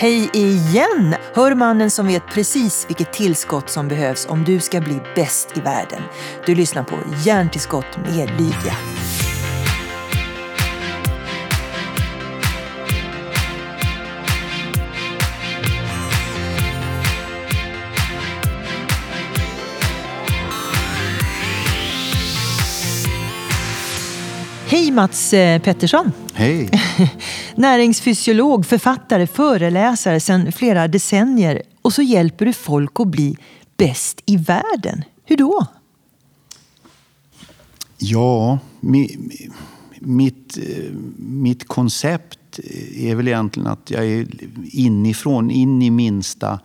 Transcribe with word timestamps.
Hej 0.00 0.30
igen! 0.32 1.14
Hör 1.34 1.54
mannen 1.54 1.90
som 1.90 2.06
vet 2.06 2.22
precis 2.26 2.86
vilket 2.88 3.12
tillskott 3.12 3.70
som 3.70 3.88
behövs 3.88 4.26
om 4.26 4.44
du 4.44 4.60
ska 4.60 4.80
bli 4.80 5.00
bäst 5.14 5.56
i 5.56 5.60
världen. 5.60 6.02
Du 6.46 6.54
lyssnar 6.54 6.82
på 6.82 6.96
Hjärntillskott 7.24 7.96
med 7.96 8.30
Lydia. 8.30 8.76
Hej 24.66 24.90
Mats 24.90 25.32
eh, 25.32 25.62
Pettersson! 25.62 26.12
Hej! 26.34 26.70
Näringsfysiolog, 27.56 28.66
författare, 28.66 29.26
föreläsare 29.26 30.20
sedan 30.20 30.52
flera 30.52 30.88
decennier. 30.88 31.62
Och 31.82 31.92
så 31.92 32.02
hjälper 32.02 32.46
du 32.46 32.52
folk 32.52 33.00
att 33.00 33.08
bli 33.08 33.36
bäst 33.76 34.22
i 34.26 34.36
världen. 34.36 35.04
Hur 35.24 35.36
då? 35.36 35.66
Ja, 37.98 38.58
mi, 38.80 39.18
mitt, 40.00 40.58
eh, 40.58 40.92
mitt 41.16 41.68
koncept 41.68 42.60
är 42.96 43.14
väl 43.14 43.28
egentligen 43.28 43.66
att 43.66 43.90
jag 43.90 44.06
är 44.06 44.26
inifrån, 44.72 45.50
in 45.50 45.82
i 45.82 45.90
minsta 45.90 46.60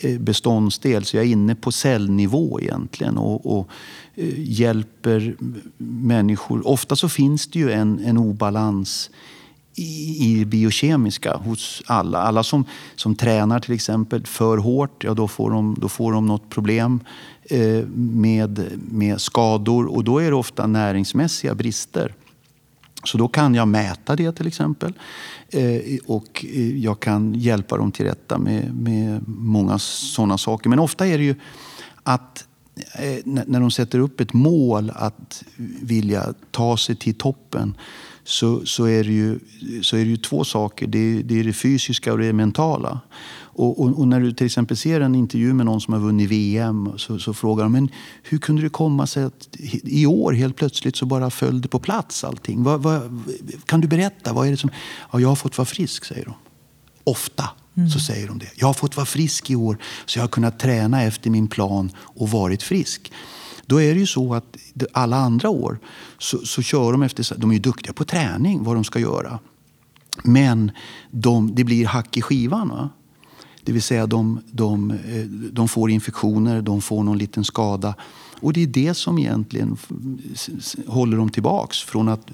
eh, 0.00 0.18
beståndsdel. 0.18 1.04
Så 1.04 1.16
jag 1.16 1.24
är 1.24 1.28
inne 1.28 1.54
på 1.54 1.72
cellnivå 1.72 2.60
egentligen 2.60 3.18
och, 3.18 3.58
och 3.58 3.68
eh, 4.14 4.34
hjälper 4.36 5.36
människor. 5.78 6.68
Ofta 6.68 6.96
så 6.96 7.08
finns 7.08 7.46
det 7.46 7.58
ju 7.58 7.72
en, 7.72 7.98
en 7.98 8.18
obalans 8.18 9.10
i, 9.76 10.24
i 10.30 10.44
biokemiska 10.44 11.36
hos 11.36 11.82
alla. 11.86 12.22
Alla 12.22 12.42
som, 12.42 12.64
som 12.96 13.14
tränar 13.14 13.60
till 13.60 13.74
exempel 13.74 14.26
för 14.26 14.58
hårt, 14.58 15.04
ja, 15.04 15.14
då, 15.14 15.28
får 15.28 15.50
de, 15.50 15.76
då 15.80 15.88
får 15.88 16.12
de 16.12 16.26
något 16.26 16.50
problem 16.50 17.00
eh, 17.50 17.86
med, 17.94 18.66
med 18.76 19.20
skador 19.20 19.86
och 19.86 20.04
då 20.04 20.18
är 20.18 20.30
det 20.30 20.36
ofta 20.36 20.66
näringsmässiga 20.66 21.54
brister. 21.54 22.14
Så 23.04 23.18
då 23.18 23.28
kan 23.28 23.54
jag 23.54 23.68
mäta 23.68 24.16
det 24.16 24.32
till 24.32 24.46
exempel. 24.46 24.92
Eh, 25.48 25.98
och 26.06 26.44
eh, 26.48 26.78
jag 26.78 27.00
kan 27.00 27.34
hjälpa 27.34 27.76
dem 27.76 27.92
till 27.92 28.06
rätta 28.06 28.38
med, 28.38 28.74
med 28.74 29.28
många 29.28 29.78
sådana 29.78 30.38
saker. 30.38 30.70
Men 30.70 30.78
ofta 30.78 31.06
är 31.06 31.18
det 31.18 31.24
ju 31.24 31.34
att 32.02 32.44
eh, 32.94 33.18
när 33.24 33.60
de 33.60 33.70
sätter 33.70 33.98
upp 33.98 34.20
ett 34.20 34.32
mål 34.32 34.92
att 34.94 35.44
vilja 35.80 36.34
ta 36.50 36.76
sig 36.76 36.96
till 36.96 37.14
toppen 37.14 37.74
så, 38.26 38.66
så, 38.66 38.84
är, 38.84 39.04
det 39.04 39.12
ju, 39.12 39.38
så 39.82 39.96
är 39.96 40.00
det 40.00 40.10
ju 40.10 40.16
två 40.16 40.44
saker. 40.44 40.86
Det 40.86 40.98
är, 40.98 41.22
det 41.22 41.40
är 41.40 41.44
det 41.44 41.52
fysiska 41.52 42.12
och 42.12 42.18
det 42.18 42.32
mentala. 42.32 43.00
Och, 43.38 43.80
och, 43.80 43.98
och, 43.98 44.08
när 44.08 44.20
du 44.20 44.32
till 44.32 44.46
exempel 44.46 44.76
ser 44.76 45.00
en 45.00 45.14
intervju 45.14 45.52
med 45.52 45.66
någon 45.66 45.80
som 45.80 45.94
har 45.94 46.00
vunnit 46.00 46.30
VM 46.30 46.90
så, 46.96 47.18
så 47.18 47.34
frågar 47.34 47.64
de 47.64 47.72
men 47.72 47.88
hur 48.22 48.38
kunde 48.38 48.62
det 48.62 48.68
komma 48.68 49.06
sig 49.06 49.24
att 49.24 49.48
i 49.82 50.06
år 50.06 50.32
helt 50.32 50.56
plötsligt 50.56 50.96
så 50.96 51.06
bara 51.06 51.30
föll 51.30 51.60
det 51.60 51.68
på 51.68 51.78
plats 51.78 52.24
allting. 52.24 52.62
Vad, 52.62 52.82
vad, 52.82 53.22
kan 53.66 53.80
du 53.80 53.88
berätta? 53.88 54.32
Vad 54.32 54.46
är 54.46 54.50
det 54.50 54.56
som... 54.56 54.70
Ja, 55.12 55.20
jag 55.20 55.28
har 55.28 55.36
fått 55.36 55.58
vara 55.58 55.66
frisk, 55.66 56.04
säger 56.04 56.24
de. 56.24 56.34
Ofta 57.04 57.50
mm. 57.76 57.90
så 57.90 58.00
säger 58.00 58.28
de 58.28 58.38
det. 58.38 58.50
Jag 58.54 58.66
har 58.66 58.74
fått 58.74 58.96
vara 58.96 59.06
frisk 59.06 59.50
i 59.50 59.56
år 59.56 59.78
så 60.06 60.18
jag 60.18 60.22
har 60.22 60.28
kunnat 60.28 60.58
träna 60.58 61.02
efter 61.02 61.30
min 61.30 61.48
plan 61.48 61.90
och 61.98 62.30
varit 62.30 62.62
frisk. 62.62 63.12
Då 63.66 63.82
är 63.82 63.94
det 63.94 64.00
ju 64.00 64.06
så 64.06 64.34
att 64.34 64.56
alla 64.92 65.16
andra 65.16 65.48
år 65.48 65.78
så, 66.18 66.38
så 66.38 66.62
kör 66.62 66.92
de 66.92 67.02
efter... 67.02 67.38
De 67.38 67.50
är 67.50 67.54
ju 67.54 67.60
duktiga 67.60 67.92
på 67.92 68.04
träning, 68.04 68.64
vad 68.64 68.76
de 68.76 68.84
ska 68.84 68.98
göra. 68.98 69.38
Men 70.24 70.70
de, 71.10 71.54
det 71.54 71.64
blir 71.64 71.86
hack 71.86 72.16
i 72.16 72.22
skivan. 72.22 72.68
Va? 72.68 72.90
Det 73.62 73.72
vill 73.72 73.82
säga 73.82 74.06
de, 74.06 74.42
de, 74.50 74.90
eh, 74.90 75.24
de 75.52 75.68
får 75.68 75.90
infektioner, 75.90 76.62
de 76.62 76.82
får 76.82 77.02
någon 77.04 77.18
liten 77.18 77.44
skada. 77.44 77.94
Och 78.40 78.52
det 78.52 78.62
är 78.62 78.66
det 78.66 78.94
som 78.94 79.18
egentligen 79.18 79.76
håller 80.86 81.16
dem 81.16 81.30
tillbaks 81.30 81.82
från 81.82 82.08
att 82.08 82.28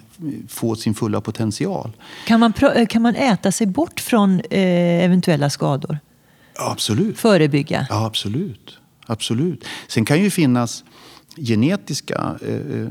få 0.48 0.76
sin 0.76 0.94
fulla 0.94 1.20
potential. 1.20 1.96
Kan 2.26 2.40
man, 2.40 2.52
eh, 2.76 2.86
kan 2.86 3.02
man 3.02 3.14
äta 3.14 3.52
sig 3.52 3.66
bort 3.66 4.00
från 4.00 4.40
eh, 4.40 5.04
eventuella 5.04 5.50
skador? 5.50 5.98
Absolut. 6.58 7.18
Förebygga? 7.18 7.86
Ja, 7.90 8.06
absolut. 8.06 8.78
absolut. 9.06 9.64
Sen 9.88 10.04
kan 10.04 10.22
ju 10.22 10.30
finnas 10.30 10.84
genetiska 11.36 12.38
eh, 12.42 12.80
eh, 12.80 12.88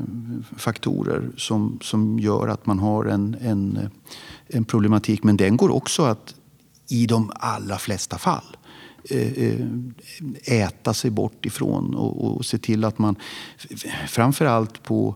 faktorer 0.56 1.30
som, 1.36 1.78
som 1.82 2.18
gör 2.18 2.48
att 2.48 2.66
man 2.66 2.78
har 2.78 3.04
en, 3.04 3.36
en, 3.40 3.76
eh, 3.76 3.88
en 4.46 4.64
problematik. 4.64 5.22
Men 5.22 5.36
den 5.36 5.56
går 5.56 5.70
också 5.70 6.02
att 6.02 6.34
i 6.88 7.06
de 7.06 7.32
allra 7.34 7.78
flesta 7.78 8.18
fall 8.18 8.56
eh, 9.10 9.66
äta 10.44 10.94
sig 10.94 11.10
bort 11.10 11.46
ifrån 11.46 11.94
och, 11.94 12.36
och 12.36 12.46
se 12.46 12.58
till 12.58 12.84
att 12.84 12.98
man 12.98 13.16
framförallt 14.08 14.82
på 14.82 15.14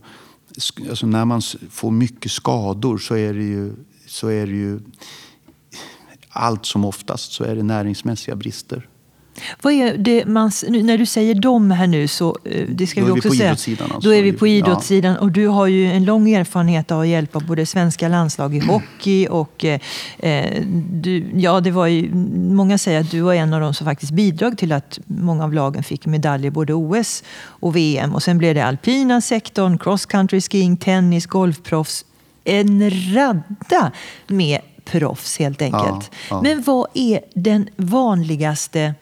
alltså 0.88 1.06
när 1.06 1.24
man 1.24 1.42
får 1.70 1.90
mycket 1.90 2.32
skador 2.32 2.98
så 2.98 3.16
är 3.16 3.34
det 3.34 3.44
ju, 3.44 3.72
så 4.06 4.28
är 4.28 4.46
det 4.46 4.52
ju 4.52 4.80
allt 6.28 6.66
som 6.66 6.84
oftast 6.84 7.32
så 7.32 7.44
är 7.44 7.56
det 7.56 7.62
näringsmässiga 7.62 8.36
brister. 8.36 8.88
Vad 9.62 9.72
är 9.72 9.96
det 9.96 10.24
man, 10.26 10.50
när 10.68 10.98
du 10.98 11.06
säger 11.06 11.34
dem 11.34 11.70
här 11.70 11.86
nu 11.86 12.08
så 12.08 12.36
eh, 12.44 12.66
det 12.68 12.86
ska 12.86 13.00
då 13.00 13.06
vi 13.06 13.12
också 13.12 13.30
säga. 13.30 13.50
Alltså. 13.50 14.00
Då 14.00 14.14
är 14.14 14.22
vi 14.22 14.32
på 14.32 14.46
idrottssidan 14.46 15.12
ja. 15.12 15.20
och 15.20 15.32
du 15.32 15.46
har 15.46 15.66
ju 15.66 15.92
en 15.92 16.04
lång 16.04 16.30
erfarenhet 16.30 16.90
av 16.90 17.00
att 17.00 17.08
hjälpa 17.08 17.40
både 17.40 17.66
svenska 17.66 18.08
landslag 18.08 18.56
i 18.56 18.60
hockey 18.60 19.26
och 19.30 19.64
eh, 19.64 19.80
eh, 20.18 20.62
du, 20.90 21.24
ja, 21.34 21.60
det 21.60 21.70
var 21.70 21.86
ju, 21.86 22.14
många 22.34 22.78
säger 22.78 23.00
att 23.00 23.10
du 23.10 23.20
var 23.20 23.34
en 23.34 23.54
av 23.54 23.60
de 23.60 23.74
som 23.74 23.84
faktiskt 23.84 24.12
bidrog 24.12 24.58
till 24.58 24.72
att 24.72 24.98
många 25.06 25.44
av 25.44 25.52
lagen 25.52 25.82
fick 25.82 26.06
medaljer 26.06 26.50
både 26.50 26.74
OS 26.74 27.22
och 27.44 27.76
VM 27.76 28.14
och 28.14 28.22
sen 28.22 28.38
blev 28.38 28.54
det 28.54 28.64
alpina 28.64 29.20
sektorn, 29.20 29.78
cross 29.78 30.06
country 30.06 30.40
skiing, 30.40 30.76
tennis, 30.76 31.26
golfproffs. 31.26 32.04
En 32.44 32.90
radda 33.14 33.92
med 34.26 34.60
proffs 34.84 35.38
helt 35.38 35.62
enkelt. 35.62 36.10
Ja, 36.10 36.18
ja. 36.30 36.40
Men 36.42 36.62
vad 36.62 36.86
är 36.94 37.20
den 37.34 37.68
vanligaste 37.76 38.94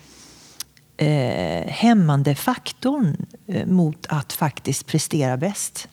eh, 0.97 1.69
hämmande 1.69 2.35
faktorn 2.35 3.27
eh, 3.47 3.67
mot 3.67 4.07
att 4.09 4.33
faktiskt 4.33 4.87
prestera 4.87 5.37
bäst? 5.37 5.89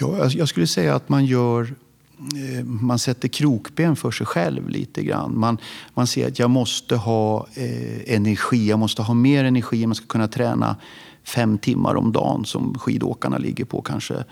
Ja, 0.00 0.22
alltså, 0.22 0.38
jag 0.38 0.48
skulle 0.48 0.66
säga 0.66 0.94
att 0.94 1.08
man 1.08 1.24
gör 1.24 1.74
eh, 2.18 2.64
man 2.64 2.98
sätter 2.98 3.28
krokben 3.28 3.96
för 3.96 4.10
sig 4.10 4.26
själv 4.26 4.68
lite 4.68 5.02
grann. 5.02 5.38
Man, 5.38 5.58
man 5.94 6.06
ser 6.06 6.28
att 6.28 6.38
jag 6.38 6.50
måste 6.50 6.96
ha 6.96 7.46
eh, 7.54 8.14
energi, 8.14 8.68
jag 8.68 8.78
måste 8.78 9.02
ha 9.02 9.14
mer 9.14 9.44
energi. 9.44 9.86
Man 9.86 9.94
ska 9.94 10.06
kunna 10.06 10.28
träna 10.28 10.76
fem 11.24 11.58
timmar 11.58 11.94
om 11.94 12.12
dagen 12.12 12.44
som 12.44 12.78
skidåkarna 12.78 13.38
ligger 13.38 13.64
på 13.64 13.82
kanske. 13.82 14.24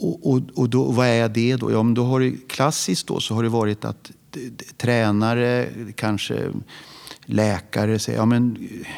Och, 0.00 0.30
och, 0.30 0.40
och 0.54 0.70
då, 0.70 0.84
vad 0.84 1.06
är 1.06 1.28
det 1.28 1.56
då? 1.56 1.72
Ja, 1.72 1.82
men 1.82 1.94
då 1.94 2.04
har 2.04 2.20
det, 2.20 2.48
klassiskt 2.48 3.06
då 3.06 3.20
så 3.20 3.34
har 3.34 3.42
det 3.42 3.48
varit 3.48 3.84
att 3.84 4.10
eh, 4.36 4.40
tränare 4.76 5.68
kanske 5.94 6.50
läkare 7.30 7.98
säger 7.98 8.18
ja, 8.18 8.26
men 8.26 8.56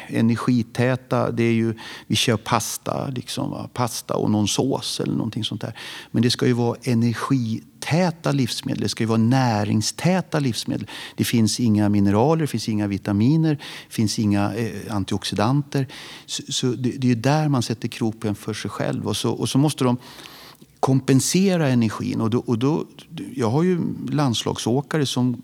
eh, 0.09 0.17
energitäta, 0.19 1.31
det 1.31 1.43
är 1.43 1.53
ju, 1.53 1.73
vi 2.07 2.15
kör 2.15 2.37
pasta, 2.37 3.07
liksom, 3.07 3.51
va? 3.51 3.69
pasta 3.73 4.13
och 4.13 4.31
någon 4.31 4.47
sås 4.47 4.99
eller 4.99 5.13
någonting 5.13 5.43
sånt 5.43 5.61
där. 5.61 5.77
Men 6.11 6.23
det 6.23 6.29
ska 6.29 6.47
ju 6.47 6.53
vara 6.53 6.77
energitäta 6.83 8.31
livsmedel, 8.31 8.81
det 8.81 8.89
ska 8.89 9.03
ju 9.03 9.07
vara 9.07 9.17
näringstäta 9.17 10.39
livsmedel. 10.39 10.87
Det 11.15 11.23
finns 11.23 11.59
inga 11.59 11.89
mineraler, 11.89 12.41
det 12.41 12.47
finns 12.47 12.69
inga 12.69 12.87
vitaminer, 12.87 13.55
det 13.87 13.93
finns 13.93 14.19
inga 14.19 14.55
eh, 14.55 14.95
antioxidanter. 14.95 15.87
Så, 16.25 16.43
så 16.49 16.67
det, 16.67 16.91
det, 16.91 17.07
är 17.07 17.09
ju 17.09 17.15
där 17.15 17.49
man 17.49 17.61
sätter 17.63 17.87
kroppen 17.87 18.35
för 18.35 18.53
sig 18.53 18.71
själv. 18.71 19.07
Och 19.07 19.17
så, 19.17 19.31
och 19.31 19.49
så 19.49 19.57
måste 19.57 19.83
de 19.83 19.97
kompensera 20.81 21.67
energin. 21.67 22.21
Och 22.21 22.29
då, 22.29 22.39
och 22.39 22.59
då, 22.59 22.85
jag 23.35 23.49
har 23.49 23.63
ju 23.63 23.79
landslagsåkare 24.09 25.05
som 25.05 25.41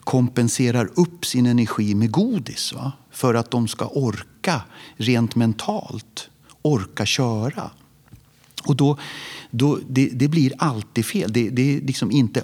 kompenserar 0.00 0.90
upp 0.94 1.26
sin 1.26 1.46
energi 1.46 1.94
med 1.94 2.10
godis. 2.10 2.72
Va? 2.72 2.92
För 3.10 3.34
att 3.34 3.50
de 3.50 3.68
ska 3.68 3.86
orka, 3.86 4.62
rent 4.96 5.34
mentalt, 5.34 6.30
orka 6.62 7.06
köra. 7.06 7.70
Och 8.66 8.76
då, 8.76 8.98
då, 9.50 9.78
det, 9.88 10.10
det 10.12 10.28
blir 10.28 10.52
alltid 10.58 11.06
fel. 11.06 11.32
Det, 11.32 11.50
det 11.50 11.76
är 11.76 11.80
liksom 11.80 12.10
inte 12.10 12.42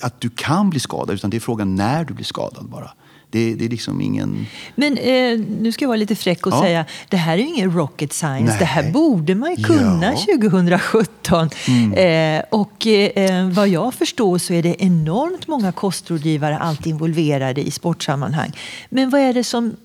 att 0.00 0.20
du 0.20 0.30
kan 0.30 0.70
bli 0.70 0.80
skadad, 0.80 1.14
utan 1.14 1.30
det 1.30 1.36
är 1.36 1.40
frågan 1.40 1.74
när 1.74 2.04
du 2.04 2.14
blir 2.14 2.24
skadad 2.24 2.68
bara. 2.68 2.90
Det, 3.34 3.54
det 3.54 3.64
är 3.64 3.68
liksom 3.68 4.00
ingen... 4.00 4.46
Men 4.74 4.98
eh, 4.98 5.40
nu 5.60 5.72
ska 5.72 5.84
jag 5.84 5.88
vara 5.88 5.96
lite 5.96 6.16
fräck 6.16 6.46
och 6.46 6.52
ja. 6.52 6.60
säga, 6.60 6.84
det 7.08 7.16
här 7.16 7.32
är 7.38 7.42
ju 7.42 7.48
ingen 7.48 7.72
rocket 7.72 8.12
science. 8.12 8.44
Nej. 8.44 8.56
Det 8.58 8.64
här 8.64 8.92
borde 8.92 9.34
man 9.34 9.54
ju 9.54 9.64
kunna 9.64 10.12
ja. 10.26 10.34
2017. 10.38 11.50
Mm. 11.68 11.92
Eh, 12.38 12.44
och 12.50 12.86
eh, 12.86 13.48
vad 13.48 13.68
jag 13.68 13.94
förstår 13.94 14.38
så 14.38 14.52
är 14.52 14.62
det 14.62 14.84
enormt 14.84 15.46
många 15.46 15.72
kostrådgivare 15.72 16.58
alltid 16.58 16.86
involverade 16.86 17.60
i 17.60 17.70
sportsammanhang. 17.70 18.52
Men 18.88 19.10
vad 19.10 19.20
är 19.20 19.32
det 19.32 19.44
som 19.44 19.76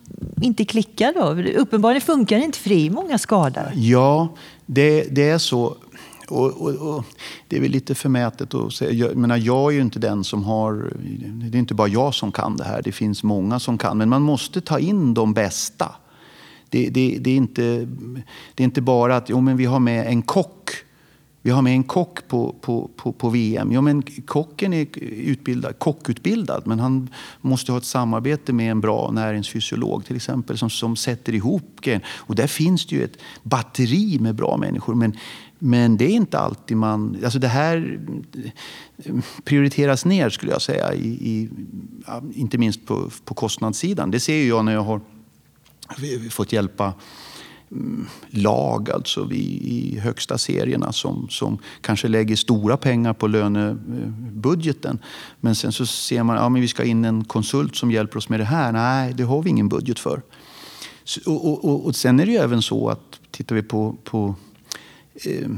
inte 0.41 0.65
klickar 0.65 1.13
då? 1.13 1.51
Uppenbarligen 1.59 2.01
funkar 2.01 2.37
inte 2.37 2.73
är 2.73 2.89
många 2.89 3.17
skador. 3.17 3.71
Ja, 3.75 4.33
det, 4.65 5.03
det 5.11 5.29
är 5.29 5.37
så 5.37 5.75
och, 6.31 6.61
och, 6.61 6.95
och, 6.95 7.05
det 7.47 7.57
är 7.57 7.61
väl 7.61 7.71
lite 7.71 7.95
förmätet 7.95 8.53
att 8.53 8.73
säga. 8.73 8.91
Jag, 8.91 9.17
menar, 9.17 9.37
jag 9.37 9.71
är 9.71 9.75
ju 9.75 9.81
inte 9.81 9.99
den 9.99 10.23
som 10.23 10.43
har... 10.43 10.93
Det 11.51 11.57
är 11.57 11.59
inte 11.59 11.73
bara 11.73 11.87
jag 11.87 12.15
som 12.15 12.31
kan 12.31 12.57
det 12.57 12.63
här. 12.63 12.81
Det 12.81 12.91
finns 12.91 13.23
många 13.23 13.59
som 13.59 13.77
kan. 13.77 13.97
Men 13.97 14.09
man 14.09 14.21
måste 14.21 14.61
ta 14.61 14.79
in 14.79 15.13
de 15.13 15.33
bästa. 15.33 15.95
Det, 16.69 16.89
det, 16.89 17.17
det 17.19 17.31
är, 17.31 17.35
inte, 17.35 17.87
det 18.55 18.63
är 18.63 18.65
inte 18.65 18.81
bara 18.81 19.15
att 19.15 19.29
jo, 19.29 19.41
men 19.41 19.57
vi 19.57 19.65
har 19.65 19.79
med 19.79 20.07
en 20.07 20.21
kock 20.21 20.85
vi 21.41 21.51
har 21.51 21.61
med 21.61 21.73
en 21.73 21.83
kock 21.83 22.27
på, 22.27 22.55
på, 22.61 22.89
på, 22.95 23.11
på 23.11 23.29
VM. 23.29 23.71
Ja, 23.71 23.81
men 23.81 24.01
kocken 24.25 24.73
är 24.73 24.87
utbildad, 25.01 25.79
kockutbildad, 25.79 26.63
men 26.65 26.79
han 26.79 27.09
måste 27.41 27.71
ha 27.71 27.77
ett 27.77 27.85
samarbete 27.85 28.53
med 28.53 28.71
en 28.71 28.81
bra 28.81 29.11
näringsfysiolog 29.11 30.05
till 30.05 30.15
exempel 30.15 30.57
som, 30.57 30.69
som 30.69 30.95
sätter 30.95 31.35
ihop 31.35 31.81
grejen. 31.81 32.01
Och 32.07 32.35
där 32.35 32.47
finns 32.47 32.85
det 32.85 32.95
ju 32.95 33.03
ett 33.03 33.17
batteri 33.43 34.19
med 34.19 34.35
bra 34.35 34.57
människor. 34.57 34.95
Men, 34.95 35.17
men 35.59 35.97
det 35.97 36.05
är 36.05 36.09
inte 36.09 36.39
alltid 36.39 36.77
man... 36.77 37.17
Alltså 37.23 37.39
det 37.39 37.47
här 37.47 37.99
prioriteras 39.43 40.05
ner 40.05 40.29
skulle 40.29 40.51
jag 40.51 40.61
säga, 40.61 40.93
i, 40.93 41.07
i 41.07 41.49
inte 42.33 42.57
minst 42.57 42.85
på, 42.85 43.09
på 43.25 43.33
kostnadssidan. 43.33 44.11
Det 44.11 44.19
ser 44.19 44.47
jag 44.47 44.65
när 44.65 44.73
jag 44.73 44.81
har 44.81 45.01
fått 46.29 46.53
hjälpa 46.53 46.93
mm, 47.71 48.07
lag 48.29 48.91
alltså 48.91 49.31
i, 49.31 49.99
högsta 49.99 50.37
serierna 50.37 50.91
som, 50.91 51.27
som 51.29 51.57
kanske 51.81 52.07
lägger 52.07 52.35
stora 52.35 52.77
pengar 52.77 53.13
på 53.13 53.27
lönebudgeten. 53.27 54.99
Men 55.39 55.55
sen 55.55 55.71
så 55.71 55.85
ser 55.85 56.23
man 56.23 56.37
att 56.37 56.43
ja, 56.43 56.49
vi 56.49 56.67
ska 56.67 56.83
in 56.83 57.05
en 57.05 57.23
konsult 57.23 57.75
som 57.75 57.91
hjälper 57.91 58.17
oss 58.17 58.29
med 58.29 58.39
det 58.39 58.45
här. 58.45 58.71
Nej, 58.71 59.13
det 59.13 59.23
har 59.23 59.43
vi 59.43 59.49
ingen 59.49 59.69
budget 59.69 59.99
för. 59.99 60.21
Och, 61.25 61.65
och, 61.65 61.85
och 61.85 61.95
sen 61.95 62.19
är 62.19 62.25
det 62.25 62.31
ju 62.31 62.37
även 62.37 62.61
så 62.61 62.89
att 62.89 63.19
tittar 63.31 63.55
vi 63.55 63.63
på, 63.63 63.95
på 64.03 64.35
Eh, 65.25 65.49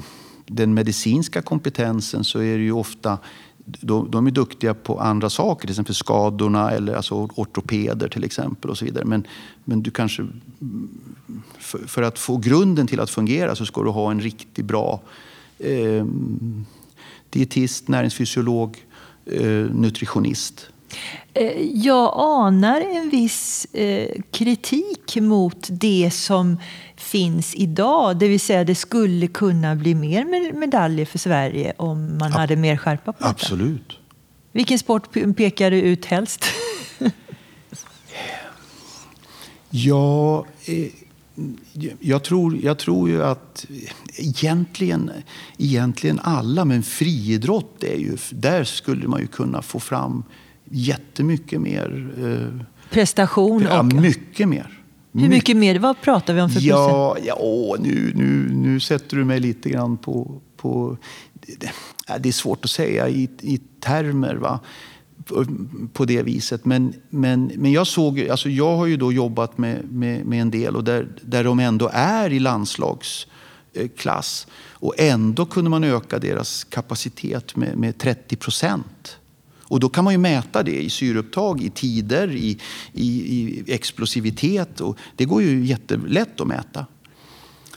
den 0.45 0.73
medicinska 0.73 1.41
kompetensen 1.41 2.23
så 2.23 2.39
är 2.39 2.57
det 2.57 2.63
ju 2.63 2.71
ofta 2.71 3.17
de, 3.65 4.11
de, 4.11 4.27
är 4.27 4.31
duktiga 4.31 4.73
på 4.73 4.99
andra 4.99 5.29
saker, 5.29 5.61
till 5.61 5.73
exempel 5.73 5.95
skadorna 5.95 6.71
eller 6.71 6.93
alltså 6.93 7.15
ortopeder 7.15 8.07
till 8.07 8.23
exempel. 8.23 8.71
och 8.71 8.77
så 8.77 8.85
vidare. 8.85 9.05
Men, 9.05 9.27
men 9.63 9.83
du 9.83 9.91
kanske, 9.91 10.27
för, 11.59 11.87
för, 11.87 12.01
att 12.01 12.19
få 12.19 12.37
grunden 12.37 12.87
till 12.87 12.99
att 12.99 13.09
fungera 13.09 13.55
så 13.55 13.65
ska 13.65 13.83
du 13.83 13.89
ha 13.89 14.11
en 14.11 14.21
riktigt 14.21 14.65
bra 14.65 15.01
eh, 15.59 16.05
dietist, 17.29 17.87
näringsfysiolog, 17.87 18.85
eh, 19.25 19.65
nutritionist. 19.73 20.69
Eh, 21.33 21.61
jag 21.61 22.13
anar 22.15 22.81
en 22.81 23.09
viss 23.09 23.65
eh, 23.65 24.21
kritik 24.31 25.15
mot 25.15 25.67
det 25.71 26.09
som 26.13 26.57
finns 26.95 27.55
idag. 27.55 28.17
Det 28.17 28.27
vill 28.27 28.39
säga 28.39 28.63
det 28.63 28.75
skulle 28.75 29.27
kunna 29.27 29.75
bli 29.75 29.95
mer 29.95 30.53
medaljer 30.53 31.05
för 31.05 31.19
Sverige 31.19 31.73
om 31.77 32.17
man 32.17 32.31
hade 32.31 32.55
mer 32.55 32.77
skärpa 32.77 33.13
på 33.13 33.17
detta. 33.17 33.29
Absolut. 33.29 33.97
Vilken 34.51 34.79
sport 34.79 35.13
pekar 35.37 35.71
du 35.71 35.81
ut 35.81 36.05
helst? 36.05 36.45
ja, 39.69 40.45
eh, 40.65 40.87
jag 41.99 42.23
tror, 42.23 42.57
jag 42.63 42.77
tror 42.77 43.09
ju 43.09 43.23
att 43.23 43.65
egentligen, 44.17 45.11
egentligen 45.57 46.19
alla, 46.19 46.65
men 46.65 46.83
friidrott 46.83 47.83
är 47.83 47.97
ju, 47.97 48.17
där 48.29 48.63
skulle 48.63 49.07
man 49.07 49.21
ju 49.21 49.27
kunna 49.27 49.61
få 49.61 49.79
fram 49.79 50.23
jättemycket 50.71 51.61
mer. 51.61 52.13
Eh, 52.23 52.47
Prestation? 52.89 53.65
Ja, 53.69 53.83
mycket 53.83 54.47
mer. 54.47 54.81
Hur 55.13 55.29
mycket 55.29 55.57
mer? 55.57 55.79
Vad 55.79 56.01
pratar 56.01 56.33
vi 56.33 56.41
om 56.41 56.49
för 56.49 56.61
ja, 56.61 57.13
procent? 57.13 57.27
Ja, 57.27 57.35
åh, 57.39 57.77
nu, 57.79 58.11
nu, 58.15 58.53
nu 58.53 58.79
sätter 58.79 59.17
du 59.17 59.25
mig 59.25 59.39
lite 59.39 59.69
grann 59.69 59.97
på... 59.97 60.41
på 60.57 60.97
det, 61.33 61.71
det 62.19 62.29
är 62.29 62.33
svårt 62.33 62.65
att 62.65 62.71
säga 62.71 63.09
i, 63.09 63.29
i 63.41 63.57
termer. 63.79 64.35
Va? 64.35 64.59
På, 65.25 65.45
på 65.93 66.05
det 66.05 66.23
viset. 66.23 66.65
Men, 66.65 66.93
men, 67.09 67.51
men 67.55 67.71
jag, 67.71 67.87
såg, 67.87 68.27
alltså 68.27 68.49
jag 68.49 68.77
har 68.77 68.85
ju 68.85 68.97
då 68.97 69.13
jobbat 69.13 69.57
med, 69.57 69.91
med, 69.91 70.25
med 70.25 70.41
en 70.41 70.51
del 70.51 70.75
och 70.75 70.83
där, 70.83 71.07
där 71.21 71.43
de 71.43 71.59
ändå 71.59 71.89
är 71.93 72.33
i 72.33 72.39
landslagsklass. 72.39 74.47
Och 74.69 74.93
ändå 74.97 75.45
kunde 75.45 75.69
man 75.69 75.83
öka 75.83 76.19
deras 76.19 76.63
kapacitet 76.63 77.55
med, 77.55 77.77
med 77.77 77.97
30 77.97 78.35
procent. 78.35 79.17
Och 79.71 79.79
då 79.79 79.89
kan 79.89 80.03
man 80.03 80.13
ju 80.13 80.17
mäta 80.17 80.63
det 80.63 80.83
i 80.83 80.89
syreupptag, 80.89 81.61
i 81.61 81.69
tider, 81.69 82.35
i, 82.35 82.57
i, 82.93 83.07
i 83.07 83.63
explosivitet. 83.67 84.81
Och 84.81 84.97
det 85.15 85.25
går 85.25 85.41
ju 85.41 85.65
jättelätt 85.65 86.41
att 86.41 86.47
mäta. 86.47 86.85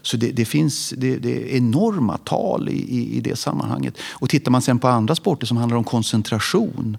Så 0.02 0.17
det, 0.17 0.32
det 0.32 0.44
finns 0.44 0.94
det, 0.96 1.17
det, 1.17 1.43
är 1.43 1.56
enorma 1.56 2.19
tal 2.19 2.69
i, 2.69 2.73
i, 2.73 3.17
i, 3.17 3.20
det 3.20 3.37
sammanhanget. 3.37 3.99
Och 4.12 4.31
tittar 4.31 4.50
man 4.50 4.62
sen 4.62 4.79
på 4.79 4.88
andra 4.88 5.14
sporter 5.14 5.46
som 5.46 5.56
handlar 5.56 5.76
om 5.76 5.85
koncentration 5.85 6.96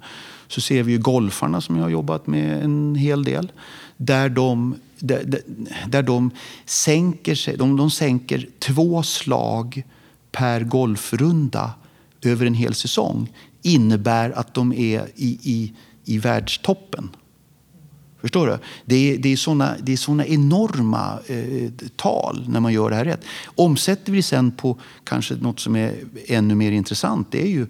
så 0.48 0.62
ser 0.62 0.84
vi 0.84 0.92
ju 0.92 1.00
golfarna 1.00 1.62
som 1.62 1.76
jag 1.76 1.84
har 1.84 1.90
jobbat 1.90 2.28
med 2.28 2.64
en 2.64 2.96
hel 2.96 3.24
del. 3.24 3.52
Där 3.98 4.30
de, 4.30 4.76
där, 5.00 5.42
där 5.88 6.04
de 6.04 6.32
sänker 6.66 7.36
sig, 7.36 7.58
de, 7.58 7.78
de 7.78 7.92
sänker 7.92 8.48
två 8.60 9.04
slag 9.04 9.84
per 10.32 10.62
golfrunda 10.62 11.72
över 12.22 12.46
en 12.46 12.54
hel 12.54 12.74
säsong 12.74 13.30
innebär 13.66 14.32
att 14.32 14.54
de 14.54 14.74
är 14.74 15.08
i, 15.16 15.40
i, 15.44 15.74
i 16.06 16.18
världstoppen. 16.18 17.10
Förstår 18.22 18.48
du? 18.48 18.58
Det 18.86 18.96
är, 18.96 19.18
det 19.18 19.34
är 19.34 19.38
såna, 19.38 19.76
det 19.84 19.94
är 19.94 19.98
såna 19.98 20.26
enorma 20.26 21.20
eh, 21.28 21.70
tal 21.96 22.46
när 22.50 22.60
man 22.60 22.74
gör 22.74 22.90
det 22.90 22.96
här 22.96 23.06
rätt. 23.06 23.22
Omsätter 23.46 24.12
vi 24.12 24.18
det 24.18 24.24
sen 24.24 24.52
på 24.52 24.80
kanske 25.04 25.36
något 25.36 25.60
som 25.60 25.76
är 25.76 25.96
ännu 26.28 26.56
mer 26.56 26.72
intressant. 26.72 27.32
Det 27.32 27.42
är 27.44 27.50
ju, 27.50 27.68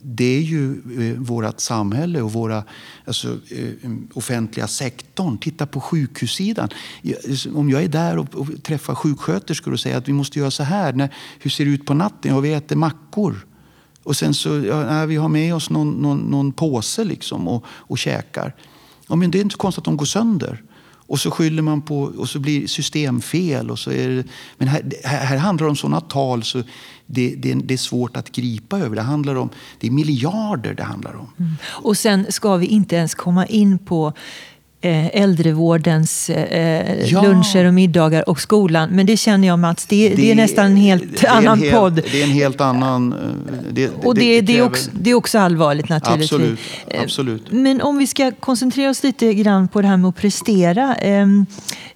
det 0.00 0.36
är 0.36 0.40
ju 0.40 0.72
eh, 0.72 1.18
vårt 1.18 1.60
samhälle 1.60 2.22
och 2.22 2.32
våra 2.32 2.64
alltså, 3.04 3.28
eh, 3.28 3.90
offentliga 4.14 4.66
sektorn. 4.66 5.38
Titta 5.38 5.66
på 5.66 5.80
sjukhussidan. 5.80 6.68
Om 7.54 7.70
jag 7.70 7.82
är 7.82 7.88
där 7.88 8.18
och, 8.18 8.34
och 8.34 8.62
träffar 8.62 8.94
sjuksköterskor 8.94 9.72
och 9.72 9.80
säger 9.80 9.96
att 9.96 10.08
vi 10.08 10.12
måste 10.12 10.38
göra 10.38 10.50
så 10.50 10.62
här. 10.62 10.92
När, 10.92 11.14
hur 11.38 11.50
ser 11.50 11.64
det 11.64 11.70
ut 11.70 11.86
på 11.86 11.94
natten? 11.94 12.34
Ja, 12.34 12.40
vi 12.40 12.52
äter 12.52 12.76
mackor. 12.76 13.47
Och 14.08 14.16
sen 14.16 14.34
så, 14.34 14.64
ja, 14.64 15.06
vi 15.06 15.16
har 15.16 15.28
med 15.28 15.54
oss 15.54 15.70
någon, 15.70 15.90
någon, 15.90 16.18
någon 16.18 16.52
påse 16.52 17.04
liksom 17.04 17.48
och, 17.48 17.64
och 17.68 17.98
käkar. 17.98 18.54
Ja, 19.08 19.16
men 19.16 19.30
det 19.30 19.38
är 19.38 19.42
inte 19.42 19.56
konstigt 19.56 19.78
att 19.78 19.84
de 19.84 19.96
går 19.96 20.06
sönder. 20.06 20.62
Och 20.90 21.20
så 21.20 21.30
skyller 21.30 21.62
man 21.62 21.82
på, 21.82 22.00
och 22.00 22.28
så 22.28 22.38
blir 22.38 22.66
systemfel. 22.66 23.70
Och 23.70 23.78
så 23.78 23.90
är 23.90 24.08
det, 24.08 24.24
men 24.58 24.68
här, 24.68 24.92
här 25.04 25.36
handlar 25.36 25.66
det 25.66 25.70
om 25.70 25.76
sådana 25.76 26.00
tal 26.00 26.42
så 26.42 26.62
det, 27.06 27.34
det, 27.34 27.54
det, 27.54 27.74
är 27.74 27.78
svårt 27.78 28.16
att 28.16 28.32
gripa 28.32 28.78
över. 28.78 28.96
Det 28.96 29.02
handlar 29.02 29.34
om 29.34 29.50
det 29.78 29.86
är 29.86 29.90
miljarder 29.90 30.74
det 30.74 30.82
handlar 30.82 31.16
om. 31.16 31.32
Mm. 31.38 31.52
Och 31.64 31.96
sen 31.96 32.32
ska 32.32 32.56
vi 32.56 32.66
inte 32.66 32.96
ens 32.96 33.14
komma 33.14 33.46
in 33.46 33.78
på 33.78 34.12
äldrevårdens 34.80 36.30
eh, 36.30 37.04
ja. 37.04 37.22
luncher 37.22 37.64
och 37.64 37.74
middagar 37.74 38.28
och 38.28 38.40
skolan. 38.40 38.88
Men 38.90 39.06
det 39.06 39.16
känner 39.16 39.48
jag 39.48 39.58
Mats, 39.58 39.86
det, 39.86 40.08
det, 40.08 40.14
det 40.14 40.30
är 40.30 40.34
nästan 40.34 40.66
en 40.66 40.76
helt 40.76 41.24
annan 41.24 41.58
en 41.58 41.64
hel, 41.64 41.72
podd. 41.72 41.94
Det 41.94 42.20
är 42.20 42.24
en 42.24 42.30
helt 42.30 42.60
annan... 42.60 43.12
Eh, 43.12 43.18
det, 43.70 43.90
och 44.02 44.14
det, 44.14 44.40
det, 44.40 44.58
är 44.58 44.62
också, 44.62 44.90
det 44.92 45.10
är 45.10 45.14
också 45.14 45.38
allvarligt 45.38 45.88
naturligtvis. 45.88 46.32
Absolut, 46.32 46.58
absolut. 47.02 47.52
Men 47.52 47.80
om 47.80 47.98
vi 47.98 48.06
ska 48.06 48.30
koncentrera 48.30 48.90
oss 48.90 49.02
lite 49.02 49.34
grann 49.34 49.68
på 49.68 49.82
det 49.82 49.88
här 49.88 49.96
med 49.96 50.08
att 50.08 50.16
prestera. 50.16 50.94
Ehm, 50.94 51.46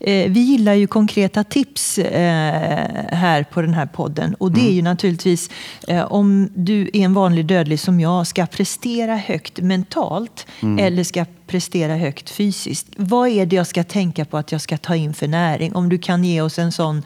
eh, 0.01 0.31
vi 0.31 0.41
gillar 0.41 0.75
ju 0.75 0.87
konkreta 0.87 1.45
tips 1.45 1.99
eh, 1.99 2.85
här 3.09 3.45
på 3.45 3.63
den 3.63 3.75
här 3.75 3.87
podden. 3.87 4.35
Och 4.35 4.53
det 4.53 4.61
är 4.61 4.73
ju 4.73 4.81
mm. 4.81 4.85
naturligtvis 4.85 5.51
eh, 5.89 6.13
om 6.13 6.49
du 6.55 6.91
är 6.93 7.01
en 7.01 7.15
vanlig 7.15 7.47
dödlig 7.47 7.81
som 7.81 8.01
jag 8.01 8.27
ska 8.27 8.47
prestera 8.47 9.17
högt 9.17 9.61
mentalt 9.61 10.47
mm. 10.61 10.87
eller 10.87 11.05
ska 11.05 11.25
prestera 11.53 11.97
högt 11.97 12.31
fysiskt. 12.31 12.87
Vad 12.97 13.29
är 13.29 13.47
det 13.47 13.57
jag 13.57 13.67
ska 13.67 13.85
tänka 13.85 14.25
på 14.25 14.39
att 14.39 14.53
jag 14.53 14.61
ska 14.61 14.79
ta 14.79 14.97
in 14.97 15.15
för 15.15 15.29
näring? 15.29 15.75
Om 15.75 15.89
du 15.89 15.99
kan 15.99 16.25
ge 16.25 16.41
oss 16.41 16.59
en 16.59 16.73
sån 16.73 17.03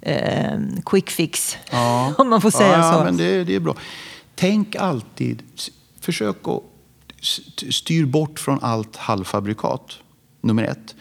eh, 0.00 0.58
quick 0.84 1.10
fix, 1.10 1.56
ja. 1.70 2.14
om 2.18 2.28
man 2.28 2.40
får 2.40 2.50
säga 2.50 2.78
ja, 2.78 2.92
så. 2.92 2.98
Ja, 2.98 3.04
men 3.04 3.16
det, 3.16 3.44
det 3.44 3.54
är 3.54 3.60
bra. 3.60 3.76
Tänk 4.34 4.76
alltid, 4.76 5.42
försök 6.00 6.48
att 6.48 6.62
styr 7.70 8.06
bort 8.06 8.40
från 8.40 8.58
allt 8.62 8.96
halvfabrikat. 8.96 9.98
Nummer 10.40 10.62
ett. 10.62 10.94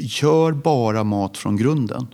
Gör 0.00 0.52
bara 0.52 1.04
mat 1.04 1.36
från 1.36 1.56
grunden. 1.56 2.06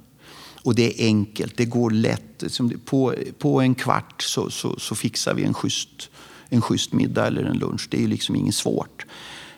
Och 0.62 0.74
det 0.74 1.02
är 1.02 1.06
enkelt, 1.06 1.56
det 1.56 1.64
går 1.64 1.90
lätt. 1.90 2.44
På, 2.84 3.14
på 3.38 3.60
en 3.60 3.74
kvart 3.74 4.22
så, 4.22 4.50
så, 4.50 4.78
så 4.78 4.94
fixar 4.94 5.34
vi 5.34 5.44
en 5.44 5.54
schysst, 5.54 6.10
en 6.48 6.62
schysst 6.62 6.92
middag 6.92 7.26
eller 7.26 7.42
en 7.42 7.58
lunch. 7.58 7.88
Det 7.90 8.04
är 8.04 8.08
liksom 8.08 8.36
inget 8.36 8.54
svårt. 8.54 9.06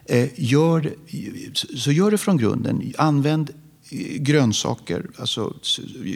Eh, 0.09 0.29
gör, 0.37 0.95
så 1.77 1.93
gör 1.93 2.11
det 2.11 2.19
från 2.19 2.37
grunden. 2.37 2.93
Använd 2.99 3.51
eh, 3.91 4.17
grönsaker. 4.23 5.07
Alltså, 5.19 5.55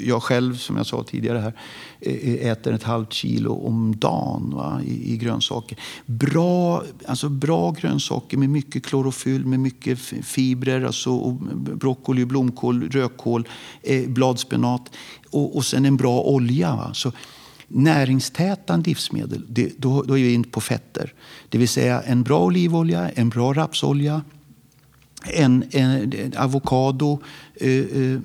jag 0.07 0.23
själv, 0.23 0.57
som 0.57 0.77
jag 0.77 0.87
sa 0.87 1.03
tidigare, 1.03 1.39
här, 1.39 1.55
eh, 2.01 2.51
äter 2.51 2.73
ett 2.73 2.83
halvt 2.83 3.13
kilo 3.13 3.53
om 3.53 3.97
dagen 3.97 4.51
va, 4.55 4.81
i, 4.87 5.13
i, 5.13 5.17
grönsaker. 5.17 5.79
Bra, 6.07 6.85
alltså 7.07 7.29
bra 7.29 7.71
grönsaker 7.71 8.37
med 8.37 8.51
mycket 8.51 8.87
klorofyll, 8.87 9.47
med 9.47 9.61
mycket 9.61 9.99
fibrer. 9.99 10.85
Alltså, 10.85 11.31
broccoli, 11.75 12.25
blomkål, 12.25 12.91
rödkål, 12.91 13.49
eh, 13.83 14.09
bladspenat 14.09 14.91
och, 15.31 15.57
och 15.57 15.65
sen 15.65 15.85
en 15.85 15.97
bra 15.97 16.21
olja. 16.21 16.77
Va. 16.77 16.95
Så, 16.95 17.13
näringstäta 17.71 18.77
livsmedel, 18.77 19.45
det, 19.49 19.73
då, 19.79 20.03
då 20.03 20.19
är 20.19 20.23
vi 20.23 20.33
inne 20.33 20.45
på 20.45 20.61
fetter. 20.61 21.13
Det 21.49 21.59
vill 21.59 21.69
säga 21.69 22.03
en 22.03 22.23
bra 22.23 22.45
olivolja, 22.45 23.11
en 23.11 23.29
bra 23.29 23.53
rapsolja, 23.53 24.23
en, 25.23 25.65
en, 25.71 26.13
en 26.13 26.37
avokado 26.37 27.23
eh, 27.55 27.71
eh, 27.71 28.21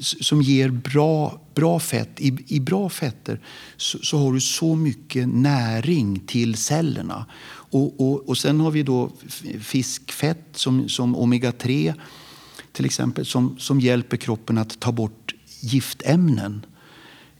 som 0.00 0.42
ger 0.42 0.68
bra, 0.68 1.40
bra 1.54 1.80
fett. 1.80 2.20
I, 2.20 2.38
I 2.46 2.60
bra 2.60 2.88
fetter 2.88 3.40
så, 3.76 3.98
så, 3.98 4.18
har 4.18 4.32
du 4.32 4.40
så 4.40 4.74
mycket 4.74 5.28
näring 5.28 6.20
till 6.20 6.56
cellerna. 6.56 7.26
Och, 7.46 8.00
och, 8.00 8.28
och 8.28 8.38
sen 8.38 8.60
har 8.60 8.70
vi 8.70 8.82
då 8.82 9.10
fiskfett 9.60 10.46
som, 10.52 10.88
som 10.88 11.16
omega-3 11.16 11.94
till 12.72 12.84
exempel 12.84 13.26
som, 13.26 13.58
som 13.58 13.80
hjälper 13.80 14.16
kroppen 14.16 14.58
att 14.58 14.80
ta 14.80 14.92
bort 14.92 15.34
giftämnen. 15.60 16.66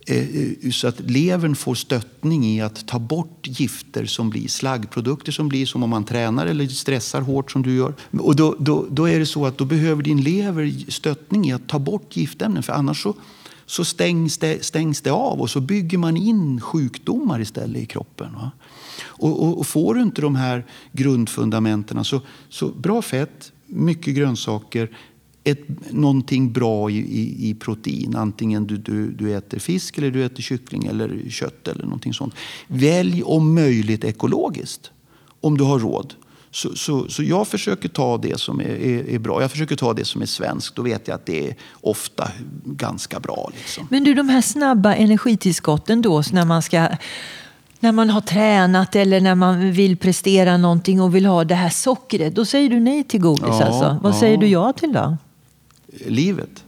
Eh, 0.07 0.17
eh, 0.17 0.71
så 0.71 0.87
att 0.87 0.99
levern 0.99 1.55
får 1.55 1.75
stöttning 1.75 2.45
i 2.45 2.61
att 2.61 2.87
ta 2.87 2.99
bort 2.99 3.47
gifter 3.47 4.05
som 4.05 4.29
blir 4.29 4.47
slaggprodukter 4.47 5.31
som 5.31 5.47
blir 5.47 5.65
som 5.65 5.83
om 5.83 5.89
man 5.89 6.03
tränar 6.03 6.45
eller 6.45 6.67
stressar 6.67 7.21
hårt 7.21 7.51
som 7.51 7.61
du 7.61 7.75
gör. 7.75 7.93
Och 8.19 8.35
då, 8.35 8.55
då, 8.59 8.85
då 8.89 9.09
är 9.09 9.19
det 9.19 9.25
så 9.25 9.45
att 9.45 9.57
då 9.57 9.65
behöver 9.65 10.03
din 10.03 10.21
lever 10.21 10.91
stöttning 10.91 11.45
i 11.45 11.53
att 11.53 11.67
ta 11.67 11.79
bort 11.79 12.17
giftämnen 12.17 12.63
för 12.63 12.73
annars 12.73 13.03
så, 13.03 13.13
så 13.65 13.85
stängs, 13.85 14.37
det, 14.37 14.65
stängs 14.65 15.01
det 15.01 15.11
av 15.11 15.41
och 15.41 15.49
så 15.49 15.61
bygger 15.61 15.97
man 15.97 16.17
in 16.17 16.61
sjukdomar 16.61 17.41
istället 17.41 17.81
i 17.81 17.85
kroppen. 17.85 18.33
Va? 18.33 18.51
Och, 19.03 19.43
och, 19.43 19.59
och, 19.59 19.67
får 19.67 19.95
du 19.95 20.01
inte 20.01 20.21
de 20.21 20.35
här 20.35 20.65
grundfundamenten 20.91 22.05
så, 22.05 22.21
så 22.49 22.67
bra 22.67 23.01
fett, 23.01 23.51
mycket 23.65 24.15
grönsaker, 24.15 24.89
ett, 25.45 25.91
någonting 25.91 26.53
bra 26.53 26.89
i, 26.89 26.97
i, 26.97 27.49
i, 27.49 27.53
protein. 27.53 28.15
Antingen 28.15 28.67
du, 28.67 28.77
du, 28.77 29.11
du 29.11 29.35
äter 29.35 29.59
fisk, 29.59 29.97
eller 29.97 30.11
du 30.11 30.25
äter 30.25 30.43
kyckling 30.43 30.85
eller 30.85 31.29
kött 31.29 31.67
eller 31.67 31.83
någonting 31.83 32.13
sånt. 32.13 32.33
Välj 32.67 33.23
om 33.23 33.55
möjligt 33.55 34.03
ekologiskt 34.03 34.91
om 35.41 35.57
du 35.57 35.63
har 35.63 35.79
råd. 35.79 36.13
Så, 36.51 36.75
så, 36.75 37.09
så 37.09 37.23
jag 37.23 37.47
försöker 37.47 37.89
ta 37.89 38.17
det 38.17 38.39
som 38.39 38.59
är, 38.59 38.65
är, 38.65 39.09
är, 39.09 39.19
bra. 39.19 39.41
Jag 39.41 39.51
försöker 39.51 39.75
ta 39.75 39.93
det 39.93 40.05
som 40.05 40.21
är 40.21 40.25
svenskt. 40.25 40.75
Då 40.75 40.81
vet 40.81 41.07
jag 41.07 41.15
att 41.15 41.25
det 41.25 41.49
är 41.49 41.55
ofta 41.81 42.31
ganska 42.65 43.19
bra. 43.19 43.51
Liksom. 43.55 43.87
Men 43.89 44.03
du, 44.03 44.13
de 44.13 44.29
här 44.29 44.41
snabba 44.41 44.95
energitillskotten 44.95 46.01
då, 46.01 46.23
när 46.31 46.45
man 46.45 46.61
ska 46.61 46.87
när 47.79 47.91
man 47.91 48.09
har 48.09 48.21
tränat 48.21 48.95
eller 48.95 49.21
när 49.21 49.35
man 49.35 49.71
vill 49.71 49.97
prestera 49.97 50.57
någonting 50.57 51.01
och 51.01 51.15
vill 51.15 51.25
ha 51.25 51.43
det 51.43 51.55
här 51.55 51.69
sockret, 51.69 52.35
då 52.35 52.45
säger 52.45 52.69
du 52.69 52.79
nej 52.79 53.03
till 53.03 53.21
godis 53.21 53.45
ja, 53.47 53.63
alltså. 53.63 53.99
Vad 54.01 54.13
ja. 54.13 54.19
säger 54.19 54.37
du 54.37 54.47
ja 54.47 54.73
till 54.73 54.93
då? 54.93 55.17
Livet. 56.05 56.63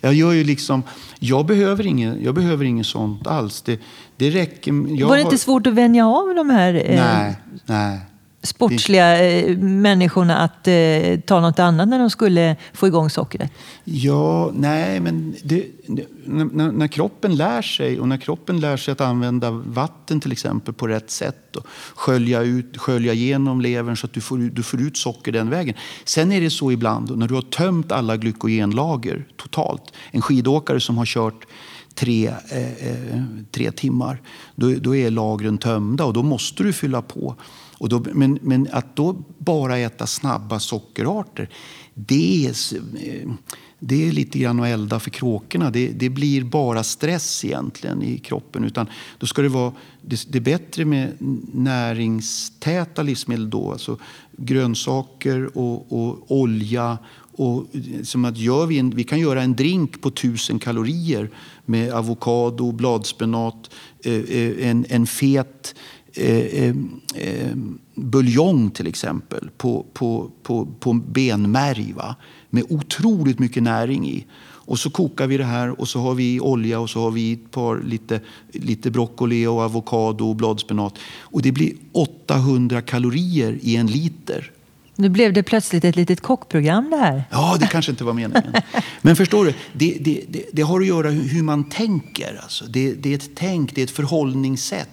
Jag 0.00 0.14
gör 0.14 0.32
ju 0.32 0.44
liksom, 0.44 0.82
jag 1.18 1.46
behöver 1.46 1.86
inget, 1.86 2.20
jag 2.22 2.34
behöver 2.34 2.64
inget 2.64 2.86
sånt 2.86 3.26
alls. 3.26 3.62
Det, 3.62 3.80
det 4.16 4.30
räcker. 4.30 5.04
Var 5.06 5.16
det 5.16 5.22
inte 5.22 5.38
svårt 5.38 5.66
att 5.66 5.74
vänja 5.74 6.06
av 6.06 6.34
de 6.34 6.50
här 6.50 6.74
eh, 6.74 6.96
nej, 6.96 7.36
nej 7.66 8.00
sportsliga 8.42 9.30
eh, 9.30 9.58
människorna 9.58 10.38
att 10.38 10.68
eh, 10.68 11.20
ta 11.26 11.40
något 11.40 11.58
annat 11.58 11.88
när 11.88 11.98
de 11.98 12.10
skulle 12.10 12.56
få 12.72 12.86
igång 12.86 13.10
sockret? 13.10 13.52
Ja, 13.84 14.50
nej, 14.54 15.00
men 15.00 15.34
det, 15.42 15.66
det, 15.86 16.06
när, 16.24 16.72
när, 16.72 16.88
kroppen 16.88 17.36
lär 17.36 17.62
sig 17.62 18.00
och 18.00 18.08
när 18.08 18.16
kroppen 18.16 18.60
lär 18.60 18.76
sig 18.76 18.92
att 18.92 19.00
använda 19.00 19.50
vatten 19.50 20.20
till 20.20 20.32
exempel 20.32 20.74
på 20.74 20.88
rätt 20.88 21.10
sätt 21.10 21.56
och 21.56 21.66
skölja, 21.94 22.42
ut, 22.42 22.78
skölja 22.78 23.12
igenom 23.12 23.60
levern 23.60 23.96
så 23.96 24.06
att 24.06 24.12
du 24.12 24.20
får, 24.20 24.38
du 24.38 24.62
får 24.62 24.80
ut 24.80 24.96
socker 24.96 25.32
den 25.32 25.50
vägen. 25.50 25.74
Sen 26.04 26.32
är 26.32 26.40
det 26.40 26.50
så 26.50 26.72
ibland 26.72 27.18
när 27.18 27.28
du 27.28 27.34
har 27.34 27.42
tömt 27.42 27.92
alla 27.92 28.16
glykogenlager 28.16 29.26
totalt. 29.36 29.82
En 30.10 30.22
skidåkare 30.22 30.80
som 30.80 30.98
har 30.98 31.06
kört 31.06 31.46
tre, 31.94 32.26
eh, 32.50 32.88
eh 32.88 33.22
tre 33.50 33.72
timmar, 33.72 34.20
då, 34.54 34.74
då 34.80 34.96
är 34.96 35.10
lagren 35.10 35.58
tömda 35.58 36.04
och 36.04 36.12
då 36.12 36.22
måste 36.22 36.62
du 36.62 36.72
fylla 36.72 37.02
på. 37.02 37.36
Och 37.82 37.88
då, 37.88 38.02
men, 38.12 38.38
men 38.42 38.68
att 38.72 38.96
då 38.96 39.16
bara 39.38 39.78
äta 39.78 40.06
snabba 40.06 40.60
sockerarter, 40.60 41.48
det 41.94 42.46
är, 42.46 42.50
eh, 42.78 43.30
det 43.78 44.08
är 44.08 44.12
lite 44.12 44.38
grann 44.38 44.60
att 44.60 44.66
elda 44.66 45.00
för 45.00 45.10
kråkorna. 45.10 45.70
Det, 45.70 45.88
det, 45.88 46.08
blir 46.08 46.44
bara 46.44 46.82
stress 46.82 47.44
egentligen 47.44 48.02
i 48.02 48.18
kroppen. 48.18 48.64
Utan 48.64 48.86
då 49.18 49.26
ska 49.26 49.42
det 49.42 49.48
vara 49.48 49.72
det, 50.02 50.26
det 50.32 50.38
är 50.38 50.42
bättre 50.42 50.84
med 50.84 51.12
näringstäta 51.52 53.02
livsmedel 53.02 53.50
då. 53.50 53.72
Alltså 53.72 53.98
grönsaker 54.36 55.58
och, 55.58 55.92
och 55.92 56.18
olja. 56.28 56.98
Och 57.32 57.66
eh, 57.72 58.02
som 58.02 58.24
att 58.24 58.36
gör 58.36 58.66
vi, 58.66 58.78
en, 58.78 58.90
vi 58.90 59.04
kan 59.04 59.20
göra 59.20 59.42
en 59.42 59.56
drink 59.56 60.00
på 60.00 60.10
tusen 60.10 60.58
kalorier 60.58 61.30
med 61.64 61.92
avokado, 61.92 62.72
bladspenat, 62.72 63.70
eh, 64.04 64.68
en, 64.68 64.86
en 64.88 65.06
fet 65.06 65.74
eh, 66.14 66.64
eh, 66.64 66.74
eh, 67.14 67.56
buljong 67.94 68.70
till 68.70 68.86
exempel 68.86 69.50
på, 69.56 69.86
på, 69.92 70.30
på, 70.42 70.68
på 70.80 70.92
benmärg. 70.92 71.92
Va? 71.92 72.16
Med 72.50 72.64
otroligt 72.68 73.38
mycket 73.38 73.62
näring 73.62 74.08
i. 74.08 74.26
Och 74.64 74.78
så 74.78 74.90
kokar 74.90 75.26
vi 75.26 75.36
det 75.36 75.44
här 75.44 75.80
och 75.80 75.88
så 75.88 76.00
har 76.00 76.14
vi 76.14 76.40
olja 76.40 76.80
och 76.80 76.90
så 76.90 77.00
har 77.00 77.10
vi 77.10 77.32
ett 77.32 77.50
par 77.50 77.82
lite, 77.82 78.20
lite 78.52 78.90
broccoli 78.90 79.46
och 79.46 79.60
avokado 79.60 80.28
och 80.28 80.36
bladspenat. 80.36 80.98
Och 81.20 81.42
det 81.42 81.52
blir 81.52 81.72
800 81.92 82.82
kalorier 82.82 83.58
i 83.62 83.76
en 83.76 83.86
liter. 83.86 84.50
Nu 84.96 85.08
blev 85.08 85.32
det 85.32 85.42
plötsligt 85.42 85.84
ett 85.84 85.96
litet 85.96 86.20
kockprogram 86.20 86.90
det 86.90 86.96
här. 86.96 87.24
Ja, 87.30 87.56
det 87.60 87.66
kanske 87.66 87.90
inte 87.90 88.04
var 88.04 88.12
meningen. 88.12 88.54
Men 89.02 89.16
förstår 89.16 89.44
du, 89.44 89.54
det, 89.72 89.96
det, 90.00 90.24
det, 90.28 90.44
det 90.52 90.62
har 90.62 90.80
att 90.80 90.86
göra 90.86 91.10
hur 91.10 91.42
man 91.42 91.64
tänker. 91.64 92.40
Alltså. 92.42 92.64
Det, 92.64 92.92
det 92.94 93.10
är 93.10 93.14
ett 93.14 93.30
tänk, 93.34 93.74
det 93.74 93.80
är 93.80 93.84
ett 93.84 93.90
förhållningssätt. 93.90 94.88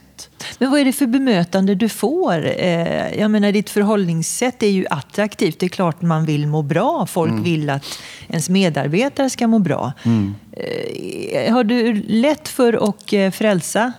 Men 0.59 0.71
vad 0.71 0.79
är 0.79 0.85
det 0.85 0.93
för 0.93 1.07
bemötande 1.07 1.75
du 1.75 1.89
får? 1.89 2.45
Eh, 2.45 3.19
jag 3.19 3.31
menar, 3.31 3.51
ditt 3.51 3.69
förhållningssätt 3.69 4.63
är 4.63 4.67
ju 4.67 4.85
attraktivt. 4.89 5.59
Det 5.59 5.65
är 5.65 5.69
klart 5.69 6.01
man 6.01 6.25
vill 6.25 6.47
må 6.47 6.61
bra. 6.61 7.05
Folk 7.05 7.31
mm. 7.31 7.43
vill 7.43 7.69
att 7.69 7.85
ens 8.27 8.49
medarbetare 8.49 9.29
ska 9.29 9.47
må 9.47 9.59
bra. 9.59 9.93
Mm. 10.03 10.35
Eh, 10.51 11.53
har 11.53 11.63
du 11.63 11.93
lätt 11.93 12.47
för 12.47 12.89
att 12.89 13.13
eh, 13.13 13.31
frälsa? 13.31 13.93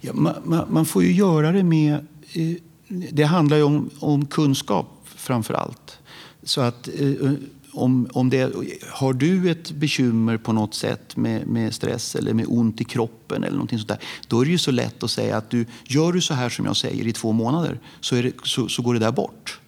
Ja, 0.00 0.12
man, 0.14 0.34
man, 0.44 0.66
man, 0.68 0.86
får 0.86 1.02
ju 1.02 1.12
göra 1.12 1.52
det 1.52 1.62
med... 1.62 2.06
Det 2.88 3.24
handlar 3.24 3.56
ju 3.56 3.62
om, 3.62 3.90
om 3.98 4.26
kunskap 4.26 4.86
framför 5.16 5.54
allt. 5.54 5.98
Så 6.42 6.60
att 6.60 6.88
om, 7.74 8.08
om 8.12 8.30
det, 8.30 8.52
har 8.90 9.12
du 9.12 9.50
ett 9.50 9.70
bekymmer 9.70 10.36
på 10.36 10.52
något 10.52 10.74
sätt 10.74 11.16
med, 11.16 11.46
med, 11.46 11.74
stress 11.74 12.14
eller 12.14 12.34
med 12.34 12.46
ont 12.48 12.80
i 12.80 12.84
kroppen 12.84 13.44
eller 13.44 13.56
någonting 13.56 13.78
sånt 13.78 13.88
där, 13.88 13.98
då 14.28 14.40
är 14.40 14.44
det 14.44 14.50
ju 14.50 14.58
så 14.58 14.70
lätt 14.70 15.02
att 15.02 15.10
säga 15.10 15.36
att 15.36 15.50
du, 15.50 15.66
gör 15.84 16.12
du 16.12 16.20
så 16.20 16.34
här 16.34 16.48
som 16.48 16.64
jag 16.64 16.76
säger 16.76 17.06
i 17.06 17.12
två 17.12 17.32
månader 17.32 17.80
så, 18.00 18.14
det, 18.14 18.32
så, 18.44 18.68
så 18.68 18.82
går 18.82 18.94
det 18.94 19.00
där 19.00 19.12
bort. 19.12 19.60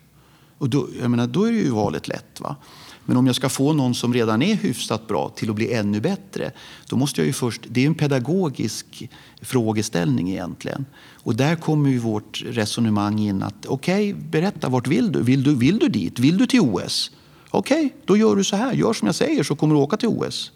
Och 0.59 0.71
då, 0.71 0.89
jag 1.01 1.11
menar, 1.11 1.27
då 1.27 1.45
är 1.45 1.53
det 1.53 1.59
ju 1.59 1.71
valet 1.71 2.09
lätt. 2.09 2.41
Va? 2.41 2.57
Men 3.05 3.17
om 3.17 3.27
jag 3.27 3.37
ska 3.37 3.49
få 3.49 3.73
någon 3.73 3.95
som 3.95 4.15
redan 4.15 4.43
är 4.43 4.55
hyfsat 4.55 5.09
bra 5.09 5.29
till 5.29 5.51
att 5.51 5.57
bli 5.57 5.73
ännu 5.73 6.01
bättre, 6.01 6.51
då 6.89 6.97
måste 6.97 7.21
jag 7.21 7.27
ju 7.27 7.33
först... 7.33 7.61
Det 7.69 7.83
är 7.83 7.87
en 7.87 7.95
pedagogisk 7.95 9.09
frågeställning 9.43 10.31
egentligen. 10.31 10.85
Och 10.99 11.37
där 11.37 11.57
kommer 11.57 11.91
ju 11.91 11.99
vårt 11.99 12.43
resonemang 12.47 13.19
in 13.19 13.43
att 13.43 13.67
okej, 13.67 14.13
okay, 14.13 14.31
berätta, 14.31 14.69
vart 14.69 14.87
vill 14.87 15.13
du? 15.13 15.23
Vill, 15.23 15.43
du? 15.43 15.55
vill 15.55 15.79
du 15.79 15.89
dit? 15.89 16.19
Vill 16.19 16.39
du 16.39 16.47
till 16.47 16.61
OS? 16.61 17.11
Okej, 17.57 17.87
okay, 17.87 17.91
då 18.05 18.17
gör 18.17 18.37
du 18.37 18.45
så 18.45 18.57
här. 18.57 18.73
Gör 18.73 18.93
som 18.93 19.07
jag 19.07 19.15
säger 19.15 19.43
så 19.43 19.57
kommer 19.57 19.75
du 19.75 19.81
åka 19.81 19.97
till 19.97 20.09
OS. 20.09 20.53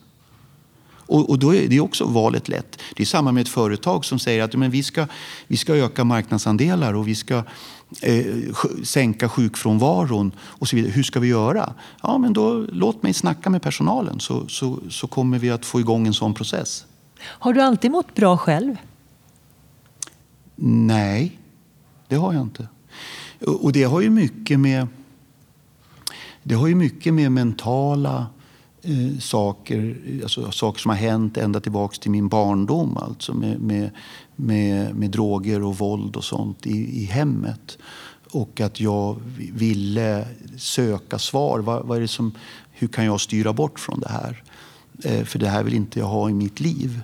Och, 1.10 1.30
och 1.30 1.38
då 1.38 1.54
är 1.54 1.68
det 1.68 1.80
också 1.80 2.04
valet 2.04 2.48
lätt. 2.48 2.78
Det 2.96 3.02
är 3.02 3.06
samma 3.06 3.32
med 3.32 3.40
ett 3.40 3.48
företag 3.48 4.04
som 4.04 4.18
säger 4.18 4.42
att 4.42 4.54
men 4.54 4.70
vi, 4.70 4.82
ska, 4.82 5.06
vi 5.46 5.56
ska 5.56 5.74
öka 5.74 6.04
marknadsandelar 6.04 6.94
och 6.94 7.08
vi 7.08 7.14
ska 7.14 7.42
eh, 8.02 8.24
sänka 8.82 9.28
sjukfrånvaron. 9.28 10.32
Och 10.40 10.68
så 10.68 10.76
vidare. 10.76 10.92
Hur 10.92 11.02
ska 11.02 11.20
vi 11.20 11.28
göra? 11.28 11.74
Ja, 12.02 12.18
men 12.18 12.32
då, 12.32 12.66
låt 12.72 13.02
mig 13.02 13.12
snacka 13.12 13.50
med 13.50 13.62
personalen 13.62 14.20
så, 14.20 14.48
så, 14.48 14.78
så 14.90 15.06
kommer 15.06 15.38
vi 15.38 15.50
att 15.50 15.64
få 15.64 15.80
igång 15.80 16.06
en 16.06 16.14
sån 16.14 16.34
process. 16.34 16.86
Har 17.22 17.52
du 17.52 17.60
alltid 17.60 17.90
mått 17.90 18.14
bra 18.14 18.36
själv? 18.36 18.76
Nej, 20.62 21.38
det 22.08 22.16
har 22.16 22.32
jag 22.32 22.42
inte. 22.42 22.68
Och 23.46 23.72
det 23.72 23.82
har 23.82 24.00
ju 24.00 24.10
mycket 24.10 24.60
med 24.60 24.86
det 26.42 26.54
har 26.54 26.66
ju 26.66 26.74
mycket 26.74 27.14
med 27.14 27.32
mentala 27.32 28.26
eh, 28.82 29.18
saker, 29.18 29.96
alltså 30.22 30.52
saker 30.52 30.80
som 30.80 30.88
har 30.88 30.96
hänt 30.96 31.36
ända 31.36 31.60
tillbaka 31.60 31.96
till 32.00 32.10
min 32.10 32.28
barndom. 32.28 32.96
Alltså 32.96 33.34
med, 33.34 33.60
med, 33.60 33.90
med, 34.36 34.94
med 34.94 35.10
droger 35.10 35.62
och 35.62 35.78
våld 35.78 36.16
och 36.16 36.24
sånt 36.24 36.66
i, 36.66 37.02
i 37.02 37.04
hemmet. 37.04 37.78
Och 38.32 38.60
att 38.60 38.80
jag 38.80 39.20
ville 39.52 40.26
söka 40.56 41.18
svar. 41.18 41.58
Vad, 41.58 41.86
vad 41.86 41.96
är 41.96 42.00
det 42.00 42.08
som, 42.08 42.32
hur 42.72 42.88
kan 42.88 43.04
jag 43.04 43.20
styra 43.20 43.52
bort 43.52 43.80
från 43.80 44.00
det 44.00 44.08
här? 44.08 44.42
Eh, 45.04 45.24
för 45.24 45.38
det 45.38 45.48
här 45.48 45.62
vill 45.62 45.74
inte 45.74 45.98
jag 45.98 46.06
ha 46.06 46.30
i 46.30 46.32
mitt 46.32 46.60
liv. 46.60 47.00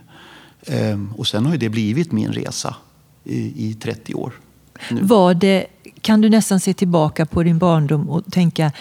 Eh, 0.62 1.00
och 1.16 1.26
sen 1.26 1.44
har 1.44 1.52
ju 1.52 1.58
det 1.58 1.68
blivit 1.68 2.12
min 2.12 2.32
resa 2.32 2.76
i, 3.24 3.68
i 3.68 3.74
30 3.74 4.14
år. 4.14 4.32
Nu. 4.90 5.02
Var 5.02 5.34
det, 5.34 5.66
kan 6.00 6.20
du 6.20 6.28
nästan 6.28 6.60
se 6.60 6.74
tillbaka 6.74 7.26
på 7.26 7.42
din 7.42 7.58
barndom 7.58 8.10
och 8.10 8.24
tänka 8.32 8.72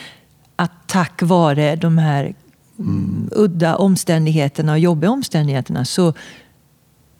att 0.56 0.72
tack 0.88 1.22
vare 1.22 1.76
de 1.76 1.98
här 1.98 2.36
mm. 2.80 3.30
udda 3.32 3.76
omständigheterna 3.76 4.72
och 4.72 4.80
jobbiga 4.80 5.12
omständigheterna 5.12 5.86
så 5.86 6.14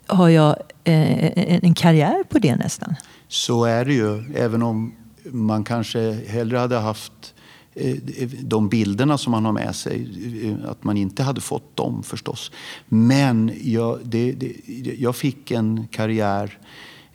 har 0.06 0.28
jag 0.28 0.56
eh, 0.84 1.64
en 1.64 1.74
karriär 1.74 2.24
på 2.28 2.38
det 2.38 2.56
nästan. 2.56 2.94
Så 3.28 3.64
är 3.64 3.84
det 3.84 3.92
ju, 3.92 4.34
även 4.34 4.62
om 4.62 4.94
man 5.24 5.64
kanske 5.64 6.12
hellre 6.28 6.58
hade 6.58 6.76
haft 6.76 7.34
eh, 7.74 7.96
de 8.40 8.68
bilderna 8.68 9.18
som 9.18 9.30
man 9.30 9.44
har 9.44 9.52
med 9.52 9.74
sig, 9.74 10.08
eh, 10.44 10.70
att 10.70 10.84
man 10.84 10.96
inte 10.96 11.22
hade 11.22 11.40
fått 11.40 11.76
dem 11.76 12.02
förstås. 12.02 12.52
Men 12.88 13.52
jag, 13.62 13.98
det, 14.02 14.32
det, 14.32 14.52
jag 14.98 15.16
fick 15.16 15.50
en 15.50 15.88
karriär 15.90 16.58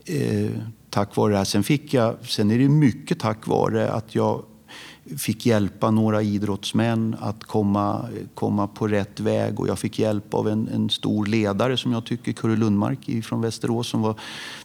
eh, 0.05 0.51
tack 0.89 1.15
vare 1.15 1.31
det 1.31 1.37
här. 1.37 1.45
Sen, 1.45 1.63
fick 1.63 1.93
jag, 1.93 2.15
sen 2.21 2.51
är 2.51 2.59
det 2.59 2.69
mycket 2.69 3.19
tack 3.19 3.47
vare 3.47 3.91
att 3.91 4.15
jag 4.15 4.43
fick 5.17 5.45
hjälpa 5.45 5.91
några 5.91 6.21
idrottsmän 6.21 7.15
att 7.19 7.43
komma, 7.43 8.09
komma 8.33 8.67
på 8.67 8.87
rätt 8.87 9.19
väg 9.19 9.59
och 9.59 9.67
jag 9.67 9.79
fick 9.79 9.99
hjälp 9.99 10.33
av 10.33 10.49
en, 10.49 10.67
en 10.67 10.89
stor 10.89 11.25
ledare 11.25 11.77
som 11.77 11.91
jag 11.91 12.05
tycker, 12.05 12.31
Kurre 12.31 12.55
Lundmark 12.55 13.25
från 13.25 13.41
Västerås 13.41 13.87
som 13.87 14.01
var 14.01 14.15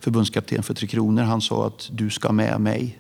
förbundskapten 0.00 0.62
för 0.62 0.75
Tre 0.75 0.88
Kronor. 0.88 1.23
Han 1.23 1.41
sa 1.41 1.67
att 1.67 1.88
du 1.93 2.11
ska 2.11 2.33
med 2.33 2.61
mig 2.61 2.99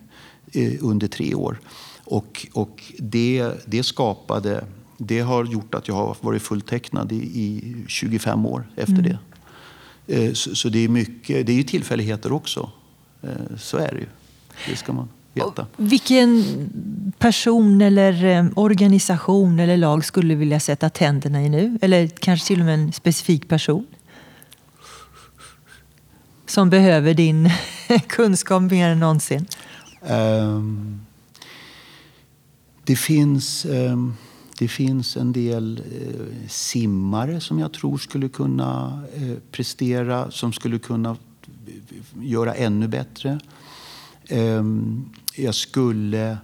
eh, 0.52 0.72
under 0.80 1.08
tre 1.08 1.34
år. 1.34 1.58
Och, 2.04 2.46
och 2.52 2.82
det, 2.98 3.52
det 3.66 3.82
skapade, 3.82 4.64
det 4.98 5.20
har 5.20 5.44
gjort 5.44 5.74
att 5.74 5.88
jag 5.88 5.94
har 5.94 6.16
varit 6.20 6.42
fulltecknad 6.42 7.12
i, 7.12 7.16
i 7.16 7.74
25 7.88 8.46
år 8.46 8.68
efter 8.76 8.92
mm. 8.92 9.04
det. 9.04 9.18
Eh, 10.06 10.32
så, 10.32 10.54
så, 10.54 10.68
det 10.68 10.78
är 10.78 10.88
mycket, 10.88 11.46
det 11.46 11.52
är 11.52 11.56
ju 11.56 11.62
tillfälligheter 11.62 12.32
också. 12.32 12.70
Eh, 13.22 13.56
så 13.58 13.76
är 13.76 13.88
det 13.92 13.98
ju. 13.98 14.06
Det 14.70 14.76
ska 14.76 14.92
man 14.92 15.08
veta. 15.36 15.66
Vilken 15.76 16.44
person 17.18 17.80
eller 17.80 18.24
eh, 18.24 18.46
organisation 18.54 19.58
eller 19.58 19.76
lag 19.76 20.04
skulle 20.04 20.34
du 20.34 20.38
vilja 20.38 20.60
sätta 20.60 20.90
tänderna 20.90 21.42
i 21.42 21.48
nu? 21.48 21.78
Eller 21.82 22.06
kanske 22.06 22.46
till 22.46 22.60
och 22.60 22.66
med 22.66 22.74
en 22.74 22.92
specifik 22.92 23.48
person? 23.48 23.86
Som 26.46 26.70
behöver 26.70 27.14
din 27.14 27.50
kunskap 28.08 28.62
mer 28.62 28.88
än 28.88 29.00
någonsin? 29.00 29.46
Um, 30.08 31.00
det 32.84 32.96
finns... 32.96 33.64
Um, 33.64 34.16
det 34.58 34.68
finns 34.68 35.16
en 35.16 35.32
del 35.32 35.82
eh, 36.00 36.48
simmare 36.48 37.40
som 37.40 37.58
jag 37.58 37.72
tror 37.72 37.98
skulle 37.98 38.28
kunna 38.28 39.02
eh, 39.14 39.36
prestera, 39.50 40.30
som 40.30 40.52
skulle 40.52 40.78
kunna 40.78 41.16
göra 42.22 42.54
ännu 42.54 42.88
bättre. 42.88 43.40
Eh, 44.28 44.62
jag 45.34 45.54
skulle, 45.54 46.38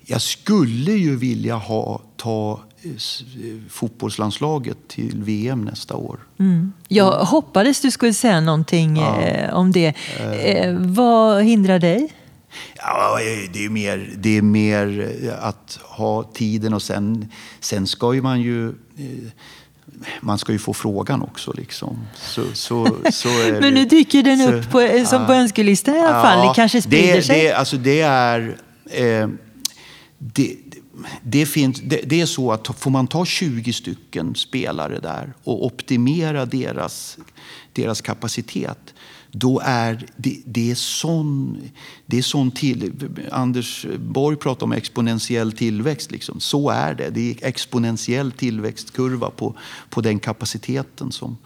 jag 0.00 0.22
skulle 0.22 0.92
ju 0.92 1.16
vilja 1.16 1.56
ha, 1.56 2.02
ta 2.16 2.60
eh, 2.82 2.90
fotbollslandslaget 3.68 4.88
till 4.88 5.22
VM 5.22 5.64
nästa 5.64 5.96
år. 5.96 6.20
Mm. 6.38 6.72
Jag 6.88 7.12
hoppades 7.12 7.80
du 7.80 7.90
skulle 7.90 8.14
säga 8.14 8.40
någonting 8.40 8.96
ja. 8.96 9.20
Eh, 9.20 9.54
om 9.54 9.72
det. 9.72 9.94
Eh, 10.18 10.74
vad 10.78 11.42
hindrar 11.42 11.78
dig? 11.78 12.12
Ja, 12.76 13.18
det, 13.52 13.64
är 13.64 13.68
mer, 13.68 14.14
det 14.16 14.38
är 14.38 14.42
mer 14.42 15.10
att 15.40 15.78
ha 15.82 16.22
tiden 16.22 16.74
och 16.74 16.82
sen, 16.82 17.32
sen 17.60 17.86
ska 17.86 18.14
ju 18.14 18.22
man 18.22 18.40
ju 18.40 18.74
man 20.20 20.38
ska 20.38 20.52
ju 20.52 20.58
få 20.58 20.74
frågan 20.74 21.22
också. 21.22 21.52
Liksom. 21.52 21.98
Så, 22.14 22.44
så, 22.54 22.96
så 23.12 23.28
Men 23.60 23.74
nu 23.74 23.84
dyker 23.84 24.22
den 24.22 24.38
så, 24.38 24.52
upp 24.52 24.70
på, 24.70 24.78
som 25.06 25.20
ja, 25.20 25.26
på 25.26 25.32
önskelistan 25.32 25.94
i 25.94 25.98
alla 25.98 26.22
fall. 26.22 26.38
Ja, 26.38 26.48
det 26.48 26.54
kanske 26.54 26.82
sprider 26.82 27.16
det, 27.16 27.22
sig? 27.22 27.42
Det, 27.42 27.52
alltså 27.52 27.76
det 27.76 28.00
är... 28.00 28.58
Eh, 28.86 29.28
det, 30.18 30.56
det, 31.22 31.46
finns, 31.46 31.80
det, 31.80 32.00
det, 32.04 32.20
är 32.20 32.26
så 32.26 32.52
att 32.52 32.66
får 32.78 32.90
man 32.90 33.06
ta 33.06 33.24
20 33.24 33.72
stycken 33.72 34.34
spelare 34.34 35.00
där 35.00 35.34
och 35.44 35.66
optimera 35.66 36.46
deras, 36.46 37.18
deras 37.72 38.00
kapacitet 38.00 38.94
då 39.38 39.60
är 39.64 40.06
det, 40.16 40.42
det 40.44 40.70
är 40.70 40.74
sån, 40.74 41.58
det 42.06 42.18
är 42.18 42.22
sån 42.22 42.50
till, 42.50 42.92
Anders 43.32 43.86
Borg 43.98 44.36
pratar 44.36 44.66
om 44.66 44.72
exponentiell 44.72 45.52
tillväxt. 45.52 46.10
Liksom. 46.10 46.40
Så 46.40 46.70
är 46.70 46.94
det. 46.94 47.10
Det 47.10 47.30
är 47.30 47.48
exponentiell 47.48 48.32
tillväxtkurva 48.32 49.30
på, 49.30 49.54
på 49.90 50.00
den 50.00 50.18
kapaciteten 50.18 51.12
som, 51.12 51.36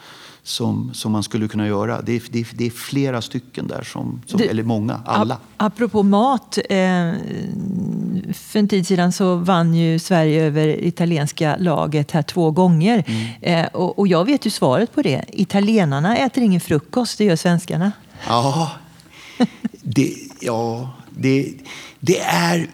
som, 0.43 0.91
som 0.95 1.13
man 1.13 1.23
skulle 1.23 1.49
kunna 1.49 1.67
göra. 1.67 2.03
Det 2.03 2.13
är, 2.17 2.23
det 2.31 2.41
är, 2.41 2.47
det 2.53 2.67
är 2.67 2.71
flera 2.71 3.23
stycken 3.23 3.67
där, 3.67 3.83
som, 3.83 4.23
som, 4.27 4.39
du, 4.39 4.45
eller 4.45 4.63
många, 4.63 5.01
alla. 5.07 5.39
Apropå 5.57 6.03
mat. 6.03 6.59
Eh, 6.69 7.13
för 8.35 8.59
en 8.59 8.69
tid 8.69 8.87
sedan 8.87 9.13
så 9.13 9.37
vann 9.37 9.75
ju 9.75 9.99
Sverige 9.99 10.45
över 10.45 10.85
italienska 10.85 11.57
laget 11.57 12.11
här 12.11 12.23
två 12.23 12.51
gånger. 12.51 13.05
Mm. 13.07 13.65
Eh, 13.65 13.67
och, 13.73 13.99
och, 13.99 14.09
jag 14.09 14.25
vet 14.25 14.47
ju 14.47 14.51
svaret 14.51 14.95
på 14.95 15.03
det. 15.03 15.25
Italienarna 15.29 16.17
äter 16.17 16.43
ingen 16.43 16.61
frukost, 16.61 17.19
det 17.19 17.25
gör 17.25 17.37
svenskarna. 17.37 17.93
Ja, 18.27 18.71
det, 19.83 20.15
ja, 20.41 20.91
det, 21.11 21.55
det 22.01 22.21
är... 22.21 22.67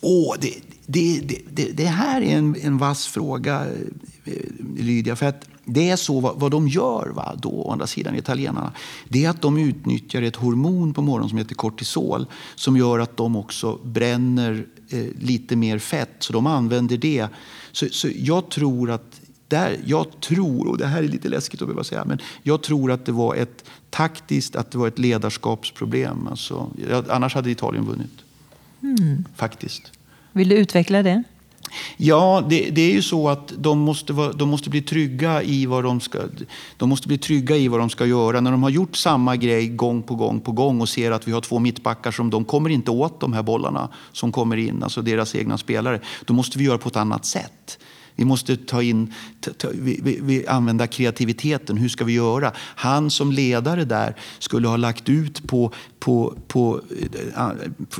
Åh, 0.00 0.34
det, 0.40 0.54
det, 0.86 1.20
det, 1.50 1.64
det 1.72 1.86
här 1.86 2.22
är 2.22 2.36
en, 2.36 2.56
en 2.62 2.78
vass 2.78 3.06
fråga, 3.06 3.66
eh, 4.24 4.32
Lydia. 4.76 5.16
För 5.16 5.26
att 5.26 5.48
det 5.64 5.90
är 5.90 5.96
så 5.96 6.20
vad, 6.20 6.40
vad 6.40 6.50
de 6.50 6.68
gör 6.68 7.12
va, 7.14 7.34
då, 7.38 7.50
å 7.50 7.72
andra 7.72 7.86
sidan, 7.86 8.16
italienarna. 8.16 8.72
Det 9.08 9.24
är 9.24 9.30
att 9.30 9.42
de 9.42 9.58
utnyttjar 9.58 10.22
ett 10.22 10.36
hormon 10.36 10.94
på 10.94 11.02
morgonen 11.02 11.28
som 11.28 11.38
heter 11.38 11.54
kortisol 11.54 12.26
som 12.54 12.76
gör 12.76 12.98
att 12.98 13.16
de 13.16 13.36
också 13.36 13.78
bränner 13.84 14.66
eh, 14.88 15.06
lite 15.20 15.56
mer 15.56 15.78
fett. 15.78 16.10
Så 16.18 16.32
de 16.32 16.46
använder 16.46 16.96
det. 16.96 17.28
Så, 17.72 17.86
så 17.90 18.08
jag 18.16 18.48
tror 18.50 18.90
att 18.90 19.20
där, 19.48 19.78
jag 19.84 20.20
tror, 20.20 20.68
och 20.68 20.78
det 20.78 20.86
här 20.86 21.02
är 21.02 21.08
lite 21.08 21.28
läskigt 21.28 21.62
att 21.62 21.68
behöva 21.68 21.84
säga, 21.84 22.04
men 22.04 22.18
jag 22.42 22.62
tror 22.62 22.92
att 22.92 23.06
det 23.06 23.12
var 23.12 23.34
ett 23.34 23.64
taktiskt, 23.90 24.56
att 24.56 24.70
det 24.70 24.78
var 24.78 24.88
ett 24.88 24.98
ledarskapsproblem. 24.98 26.26
Alltså, 26.26 26.70
annars 27.08 27.34
hade 27.34 27.50
Italien 27.50 27.84
vunnit. 27.84 28.12
Mm. 28.82 29.24
Faktiskt. 29.36 29.92
Vill 30.32 30.48
du 30.48 30.56
utveckla 30.56 31.02
det? 31.02 31.22
Ja, 31.96 32.44
det, 32.48 32.70
det, 32.70 32.82
är 32.82 32.92
ju 32.92 33.02
så 33.02 33.28
att 33.28 33.52
de 33.58 33.78
måste, 33.78 34.12
vara, 34.12 34.32
de 34.32 34.48
måste 34.48 34.70
bli 34.70 34.82
trygga 34.82 35.42
i 35.42 35.66
vad 35.66 35.84
de 35.84 36.00
ska 36.00 36.18
de 36.76 36.88
måste 36.88 37.08
bli 37.08 37.18
trygga 37.18 37.56
i 37.56 37.68
vad 37.68 37.80
de 37.80 37.90
ska 37.90 38.06
göra. 38.06 38.40
När 38.40 38.50
de 38.50 38.62
har 38.62 38.70
gjort 38.70 38.96
samma 38.96 39.36
grej 39.36 39.68
gång 39.68 40.02
på 40.02 40.14
gång 40.14 40.40
på 40.40 40.52
gång 40.52 40.80
och 40.80 40.88
ser 40.88 41.10
att 41.10 41.28
vi 41.28 41.32
har 41.32 41.40
två 41.40 41.58
mittbackar 41.58 42.10
som 42.10 42.30
de 42.30 42.44
kommer 42.44 42.70
inte 42.70 42.90
åt 42.90 43.20
de 43.20 43.32
här 43.32 43.42
bollarna 43.42 43.88
som 44.12 44.32
kommer 44.32 44.56
in, 44.56 44.82
alltså 44.82 45.02
deras 45.02 45.34
egna 45.34 45.58
spelare. 45.58 46.00
Då 46.24 46.34
måste 46.34 46.58
vi 46.58 46.64
göra 46.64 46.78
på 46.78 46.88
ett 46.88 46.96
annat 46.96 47.24
sätt. 47.24 47.78
Vi 48.16 48.24
måste 48.24 48.56
ta 48.56 48.82
in, 48.82 49.14
ta, 49.40 49.68
vi, 49.74 50.00
vi, 50.02 50.18
vi 50.22 50.46
använda 50.46 50.86
kreativiteten. 50.86 51.76
Hur 51.76 51.88
ska 51.88 52.04
vi 52.04 52.12
göra? 52.12 52.52
Han 52.56 53.10
som 53.10 53.32
ledare 53.32 53.84
där 53.84 54.16
skulle 54.38 54.68
ha 54.68 54.76
lagt 54.76 55.08
ut 55.08 55.46
på, 55.46 55.72
på, 55.98 56.34
på 56.48 56.80
eh, 57.00 57.44
eh, 57.44 57.50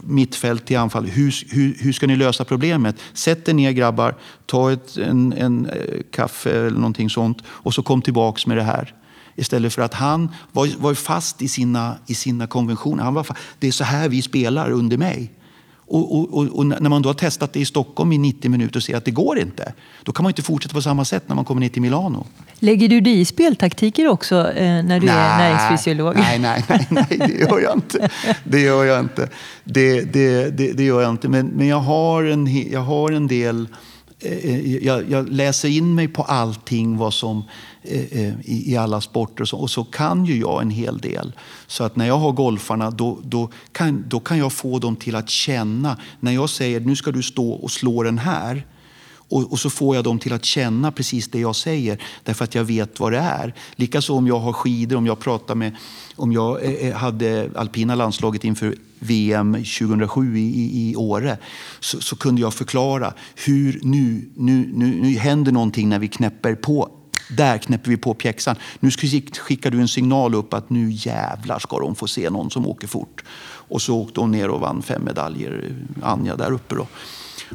mittfält 0.03 0.66
till 0.66 0.79
anfall. 0.79 1.07
Hur, 1.07 1.35
hur, 1.55 1.77
hur 1.79 1.92
ska 1.92 2.07
ni 2.07 2.16
lösa 2.16 2.44
problemet? 2.44 2.96
Sätt 3.12 3.48
er 3.48 3.55
ner 3.55 3.72
grabbar, 3.72 4.14
ta 4.46 4.72
ett, 4.72 4.96
en, 4.96 5.33
en 5.33 5.66
eh, 5.66 6.01
kaffe 6.11 6.51
eller 6.51 6.79
någonting 6.79 7.11
sånt 7.11 7.38
och 7.46 7.75
så 7.75 7.83
kom 7.83 8.03
tillbaks 8.03 8.46
med 8.46 8.57
det 8.57 8.62
här. 8.62 8.94
Istället 9.37 9.75
för 9.75 9.83
att 9.83 9.94
han 9.94 10.29
var, 10.53 10.68
var 10.79 10.94
fast 10.94 11.42
i 11.42 11.48
sina, 11.48 11.96
i 12.07 12.14
sina 12.14 12.46
konventioner. 12.46 13.05
Han 13.05 13.14
var, 13.14 13.27
det 13.59 13.68
är 13.68 13.72
så 13.72 13.85
här 13.85 14.09
vi 14.09 14.22
spelar 14.22 14.70
under 14.70 14.96
mig. 14.96 15.33
Och, 15.92 16.18
och, 16.18 16.35
och, 16.35 16.46
och, 16.59 16.66
när 16.66 16.88
man 16.88 17.02
då 17.02 17.09
har 17.09 17.14
testat 17.14 17.52
det 17.52 17.61
i 17.61 17.64
Stockholm 17.64 18.12
i 18.12 18.18
90 18.18 18.50
minuter 18.50 18.76
och 18.76 18.83
ser 18.83 18.96
att 18.96 19.05
det 19.05 19.11
går 19.11 19.38
inte, 19.38 19.72
då 20.02 20.12
kan 20.12 20.22
man 20.22 20.31
inte 20.31 20.42
fortsätta 20.42 20.74
på 20.74 20.83
samma 20.83 21.05
sätt 21.05 21.22
när 21.26 21.35
man 21.35 21.44
kommer 21.44 21.61
ner 21.61 21.68
till 21.68 21.83
Milano. 21.83 22.26
Lägger 22.59 22.88
du 22.88 23.00
dig 23.00 23.20
i 23.20 23.24
speltaktiker 23.24 24.09
också 24.09 24.52
eh, 24.52 24.85
när 24.85 25.00
du 25.00 25.07
nej, 25.07 25.16
är 25.16 25.38
näringsfysiolog? 25.38 26.16
Nej, 26.16 26.38
nej, 26.38 26.64
nej, 26.68 26.87
nej, 26.90 27.07
det 27.18 27.40
gör 27.40 27.61
jag 27.61 27.76
inte. 27.76 28.09
Det 28.44 28.61
gör 28.61 28.85
jag 28.85 29.00
inte. 29.00 29.28
Det, 29.64 30.00
det, 30.00 30.50
det, 30.50 30.72
det 30.72 30.85
gör 30.85 31.02
jag 31.02 31.11
inte. 31.11 31.28
Men, 31.28 31.46
men 31.46 31.66
jag, 31.66 31.81
har 31.81 32.24
en, 32.24 32.70
jag 32.70 32.81
har 32.81 33.12
en 33.12 33.26
del 33.26 33.68
Eh, 34.22 34.32
eh, 34.32 34.85
jag, 34.85 35.11
jag, 35.11 35.28
läser 35.28 35.68
in 35.68 35.94
mig 35.94 36.08
på 36.08 36.22
allting 36.22 36.96
vad 36.96 37.14
som, 37.14 37.44
eh, 37.82 38.28
i, 38.40 38.72
i, 38.72 38.76
alla 38.76 39.00
sporter 39.00 39.42
och 39.42 39.48
så, 39.48 39.56
och 39.56 39.70
så, 39.70 39.85
kan 39.85 40.24
ju 40.24 40.40
jag 40.40 40.62
en 40.62 40.70
hel 40.70 40.98
del. 40.98 41.32
Så 41.66 41.85
att 41.85 41.96
när 41.96 42.06
jag 42.06 42.18
har 42.18 42.32
golfarna 42.32 42.90
då, 42.90 43.18
då, 43.22 43.50
kan, 43.72 44.04
då 44.08 44.20
kan 44.20 44.38
jag 44.38 44.52
få 44.52 44.78
dem 44.78 44.96
till 44.96 45.14
att 45.14 45.30
känna. 45.30 45.96
När 46.20 46.32
jag 46.32 46.50
säger 46.50 46.80
nu 46.80 46.96
ska 46.96 47.11
du 47.11 47.22
stå 47.22 47.50
och 47.50 47.70
slå 47.70 48.02
den 48.02 48.18
här 48.18 48.66
och, 49.33 49.53
och, 49.53 49.59
så 49.59 49.71
får 49.71 49.97
jag 49.97 50.05
dem 50.05 50.18
till 50.18 50.33
att 50.33 50.45
känna 50.45 50.92
precis 50.92 51.29
det 51.29 51.40
jag 51.40 51.57
säger 51.57 52.03
därför 52.25 52.45
att 52.45 52.55
jag 52.55 52.64
vet 52.64 53.01
vad 53.01 53.12
det 53.12 53.18
är. 53.18 53.55
Likaså 53.77 54.14
om 54.14 54.27
jag 54.27 54.38
har 54.38 54.53
skidor, 54.53 54.97
om 54.97 55.07
jag 55.07 55.18
pratar 55.18 55.55
med, 55.55 55.77
om 56.16 56.33
jag 56.33 56.64
eh, 56.64 56.88
eh 56.88 56.95
hade 56.95 57.51
alpina 57.55 57.95
landslaget 57.95 58.45
inför 58.45 58.77
VM 58.99 59.53
2007 59.53 60.38
i, 60.38 60.90
i 60.90 60.97
Åre 60.97 61.38
så, 61.81 62.01
så, 62.01 62.16
kunde 62.16 62.40
jag 62.40 62.55
förklara 62.55 63.14
hur 63.47 63.81
nu, 63.83 64.31
nu, 64.37 64.71
nu, 64.75 65.01
nu 65.03 65.18
händer 65.18 65.53
någonting 65.53 65.88
när 65.88 65.99
vi 65.99 66.09
knäpper 66.09 66.55
på 66.55 66.90
där 67.37 67.59
knäpper 67.59 67.90
vi 67.90 67.97
på 67.97 68.14
pjäxan. 68.14 68.57
Nu 68.81 68.90
skickar 68.90 69.71
du 69.71 69.81
en 69.81 69.88
signal 69.88 70.35
upp 70.35 70.55
att 70.55 70.71
nu 70.71 70.90
jävlar 70.90 71.59
ska 71.59 71.79
de 71.79 71.95
få 71.95 72.07
se 72.07 72.31
någon 72.31 72.51
som 72.51 72.66
åker 72.66 72.87
fort. 72.87 73.25
Och 73.45 73.83
så 73.83 73.99
åkte 73.99 74.21
hon 74.21 74.31
ner 74.31 74.49
och 74.49 74.61
vann 74.61 74.83
fem 74.83 75.05
medaljer, 75.05 75.71
eh, 76.01 76.09
Anja 76.09 76.37
där 76.37 76.53
uppe. 76.53 76.75
Då 76.75 76.87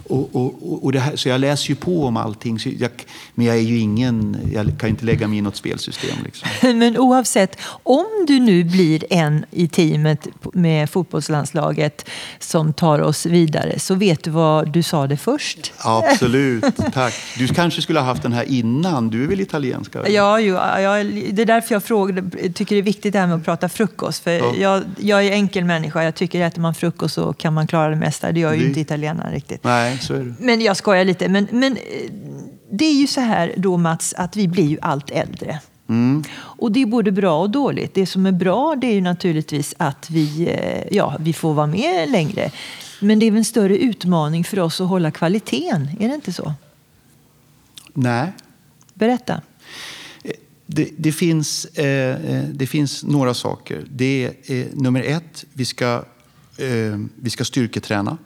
och, 0.08 0.36
och, 0.36 0.86
och 0.86 0.94
här, 0.94 1.16
så 1.16 1.30
jag 1.30 1.42
läser 1.42 1.70
ju 1.70 1.76
på 1.76 2.06
om 2.06 2.18
allting. 2.18 2.60
Jag, 2.80 2.92
men 3.36 3.46
jag 3.46 3.56
är 3.56 3.62
ju 3.62 3.80
ingen, 3.80 4.38
jag 4.54 4.80
kan 4.80 4.90
inte 4.90 5.06
lägga 5.06 5.28
mig 5.28 5.38
i 5.38 5.42
något 5.42 5.56
spelsystem. 5.56 6.18
Liksom. 6.24 6.50
Men 6.80 6.98
oavsett, 6.98 7.58
om 7.84 8.06
du 8.28 8.40
nu 8.40 8.64
blir 8.64 9.14
en 9.14 9.46
i 9.52 9.68
teamet 9.68 10.28
med 10.54 10.90
fotbollslandslaget 10.90 12.10
som 12.40 12.74
tar 12.74 13.00
oss 13.00 13.26
vidare, 13.26 13.80
så 13.80 13.96
vet 13.96 14.24
du 14.24 14.30
vad 14.30 14.72
du 14.72 14.84
sa 14.84 15.08
det 15.08 15.18
först? 15.18 15.74
Absolut, 15.78 16.66
tack. 16.94 17.14
Du 17.38 17.48
kanske 17.48 17.82
skulle 17.82 18.00
ha 18.00 18.06
haft 18.06 18.24
den 18.24 18.34
här 18.34 18.44
innan, 18.44 19.10
du 19.10 19.24
är 19.24 19.28
väl 19.28 19.42
italienska? 19.42 20.10
Ja, 20.10 20.40
jo, 20.40 20.54
ja, 20.56 21.04
det 21.32 21.42
är 21.42 21.46
därför 21.46 21.76
jag 21.76 21.84
frågar, 21.84 22.50
tycker 22.54 22.76
det 22.76 22.82
är 22.82 22.84
viktigt 22.84 23.14
det 23.14 23.20
här 23.20 23.28
med 23.28 23.36
att 23.36 23.46
prata 23.46 23.70
frukost. 23.70 24.24
För 24.24 24.32
ja. 24.32 24.54
jag, 24.58 24.84
jag 25.00 25.26
är 25.26 25.32
enkel 25.32 25.66
människa, 25.66 26.04
jag 26.04 26.16
tycker 26.16 26.46
att 26.46 26.58
äter 26.58 26.62
man 26.62 26.76
frukost 26.76 27.16
så 27.16 27.34
kan 27.34 27.54
man 27.54 27.68
klara 27.68 27.90
det 27.90 27.96
mesta. 27.96 28.32
Det 28.32 28.40
gör 28.40 28.54
ju 28.54 28.60
det... 28.60 28.68
inte 28.68 28.80
italienarna 28.80 29.32
riktigt. 29.32 29.64
Nej, 29.64 29.87
så 30.02 30.13
är 30.13 30.19
det. 30.19 30.34
Men 30.39 30.62
jag 30.62 30.78
skojar 30.78 31.06
lite. 31.06 31.30
Men, 31.30 31.47
men 31.52 31.78
eh, 31.78 32.12
det 32.71 32.86
är 32.86 32.93
ju 32.93 33.08
så 33.08 33.21
här 33.21 33.54
då 33.58 33.78
Mats, 33.78 34.13
att 34.17 34.36
vi 34.36 34.47
blir 34.47 34.67
ju 34.67 34.78
allt 34.82 35.10
äldre. 35.10 35.60
Mm. 35.89 36.23
Och 36.38 36.71
det 36.71 36.82
är 36.82 36.86
både 36.86 37.12
bra 37.12 37.41
och 37.41 37.50
dåligt. 37.50 37.93
Det 37.93 38.06
som 38.06 38.26
är 38.26 38.32
bra 38.32 38.76
det 38.82 38.88
är 38.88 38.93
ju 38.93 39.02
naturligtvis 39.02 39.76
att 39.78 40.10
vi, 40.10 40.50
eh, 40.50 40.97
ja, 40.97 41.17
vi 41.19 41.34
får 41.34 41.54
vara 41.54 41.67
med 41.67 42.10
längre. 42.10 42.52
Men 43.00 43.19
det 43.19 43.26
är 43.26 43.32
väl 43.32 43.38
en 43.38 43.45
större 43.45 43.78
utmaning 43.78 44.43
för 44.43 44.60
oss 44.60 44.82
att 44.82 44.88
hålla 44.88 45.12
kvaliteten, 45.12 45.89
är 46.00 46.08
det 46.08 46.15
inte 46.15 46.34
så? 46.34 46.54
Nej. 47.93 48.32
Berätta. 48.93 49.41
Eh, 50.23 50.32
det, 50.65 50.89
det 50.97 51.12
finns, 51.12 51.65
eh, 51.65 52.17
det 52.54 52.67
finns 52.67 53.04
några 53.04 53.34
saker. 53.34 53.86
Det 53.89 54.26
är 54.26 54.56
eh, 54.56 54.65
nummer 54.73 55.04
ett, 55.04 55.45
vi 55.54 55.65
ska, 55.65 56.04
eh, 56.58 57.00
vi 57.15 57.30
ska 57.30 57.45
styrketräna. 57.45 58.17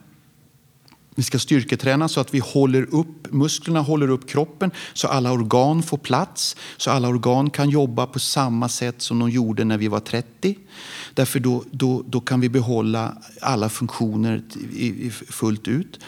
Vi 1.14 1.22
ska 1.22 1.38
styrketräna 1.38 2.08
så 2.08 2.20
att 2.20 2.34
vi 2.34 2.38
håller 2.38 2.94
upp, 2.94 3.32
musklerna 3.32 3.80
håller 3.80 4.10
upp 4.10 4.28
kroppen 4.28 4.70
så 4.92 5.08
alla 5.08 5.32
organ 5.32 5.82
får 5.82 5.98
plats. 5.98 6.56
Så 6.76 6.90
alla 6.90 7.08
organ 7.08 7.50
kan 7.50 7.70
jobba 7.70 8.06
på 8.06 8.18
samma 8.18 8.68
sätt 8.68 9.02
som 9.02 9.18
de 9.18 9.30
gjorde 9.30 9.64
när 9.64 9.78
vi 9.78 9.88
var 9.88 10.00
30. 10.00 10.56
Därför 11.14 11.40
då, 11.40 11.64
då, 11.70 12.02
då 12.06 12.20
kan 12.20 12.40
vi 12.40 12.48
behålla 12.48 13.16
alla 13.40 13.68
funktioner 13.68 14.42
fullt 15.32 15.68
ut. 15.68 16.00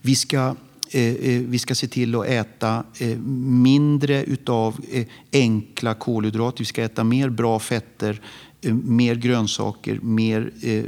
Vi 0.00 0.16
ska 0.16 0.54
eh, 0.90 1.02
eh, 1.02 1.42
vi 1.42 1.58
ska 1.58 1.74
se 1.74 1.88
till 1.88 2.14
att 2.14 2.26
äta 2.26 2.84
eh, 2.98 3.18
mindre 3.18 4.24
utav 4.24 4.80
eh, 4.92 5.06
enkla 5.32 5.94
kolhydrater. 5.94 6.58
Vi 6.58 6.64
ska 6.64 6.82
äta 6.82 7.04
mer 7.04 7.28
bra 7.28 7.58
fetter, 7.58 8.20
Eh, 8.64 8.74
mer 8.74 9.14
grönsaker, 9.14 9.98
mer 10.02 10.50
eh, 10.62 10.84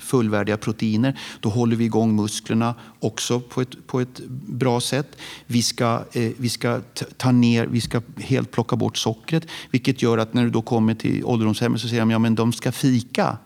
fullvärdiga 0.00 0.56
proteiner. 0.56 1.18
Då 1.40 1.48
håller 1.48 1.76
vi 1.76 1.84
igång 1.84 2.16
musklerna 2.16 2.74
också 3.00 3.40
på 3.40 3.60
ett, 3.60 3.86
på 3.86 4.00
ett 4.00 4.20
bra 4.46 4.80
sätt. 4.80 5.16
Vi 5.46 5.62
ska, 5.62 6.04
eh, 6.12 6.30
vi 6.36 6.48
ska 6.48 6.80
ta 7.16 7.32
ner, 7.32 7.66
vi 7.66 7.80
ska 7.80 8.02
helt 8.16 8.50
plocka 8.50 8.76
bort 8.76 8.96
sockret. 8.96 9.46
Vilket 9.70 10.02
gör 10.02 10.18
att 10.18 10.34
när 10.34 10.44
du 10.44 10.50
då 10.50 10.62
kommer 10.62 10.94
till 10.94 11.24
ålderdomshemmet 11.24 11.80
så 11.80 11.88
säger 11.88 12.00
de 12.00 12.10
ja 12.10 12.18
men 12.18 12.34
de 12.34 12.52
ska 12.52 12.72
fika. 12.72 13.38